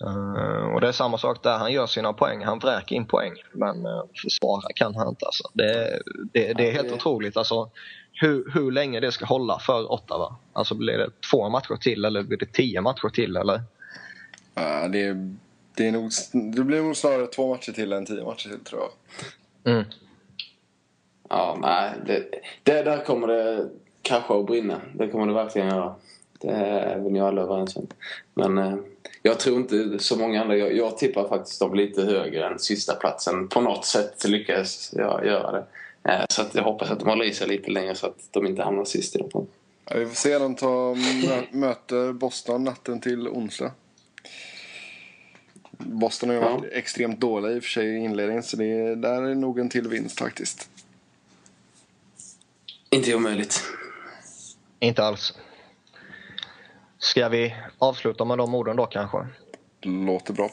[0.08, 1.58] Uh, och det är samma sak där.
[1.58, 2.44] Han gör sina poäng.
[2.44, 3.34] Han vräker in poäng.
[3.54, 5.26] Men uh, försvara kan han inte.
[5.26, 5.44] Alltså.
[5.54, 6.02] Det,
[6.34, 6.94] det, det är helt det...
[6.94, 7.70] otroligt alltså,
[8.14, 10.36] hur, hur länge det ska hålla för Ottawa.
[10.54, 13.38] Alltså blir det två matcher till eller blir det tio matcher till?
[13.38, 13.56] Eller?
[13.56, 15.34] Uh, det,
[15.76, 16.12] det, är nog,
[16.56, 19.74] det blir nog snarare två matcher till än tio matcher till tror jag.
[19.74, 19.86] Mm.
[21.30, 21.92] Ja, nej.
[22.06, 22.26] Det,
[22.64, 23.70] det, där kommer det
[24.02, 24.82] krascha och brinna.
[24.94, 25.96] Det kommer det verkligen göra.
[26.42, 27.88] Det är vi nog alla överens om.
[28.34, 28.76] Men eh,
[29.22, 30.58] jag tror inte så många andra.
[30.58, 33.48] Jag, jag tippar faktiskt dem lite högre än sista platsen.
[33.48, 35.66] På något sätt lyckas jag göra det.
[36.12, 38.48] Eh, så att jag hoppas att de håller i sig lite längre så att de
[38.48, 39.48] inte hamnar sist i den.
[39.86, 40.38] Ja, vi får se.
[40.38, 40.96] De tar,
[41.56, 43.72] möter Boston natten till onsdag.
[45.78, 46.78] Boston har ju varit ja.
[46.78, 49.88] extremt dåliga i och för sig i inledningen så det där är nog en till
[49.88, 50.70] vinst faktiskt.
[52.90, 53.64] Inte omöjligt.
[54.80, 55.34] Inte alls.
[57.02, 59.18] Ska vi avsluta med de orden då kanske?
[59.82, 60.50] Låter bra.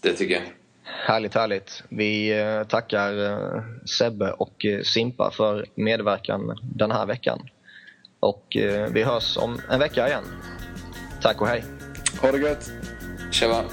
[0.00, 0.42] Det tycker jag.
[0.82, 1.82] Härligt, härligt.
[1.88, 3.62] Vi eh, tackar eh,
[3.98, 7.48] Sebbe och eh, Simpa för medverkan den här veckan.
[8.20, 8.56] Och
[8.90, 10.24] vi hörs om en vecka igen.
[11.22, 11.64] Tack och hej.
[12.22, 12.70] Ha det gött.
[13.32, 13.64] Tjaba.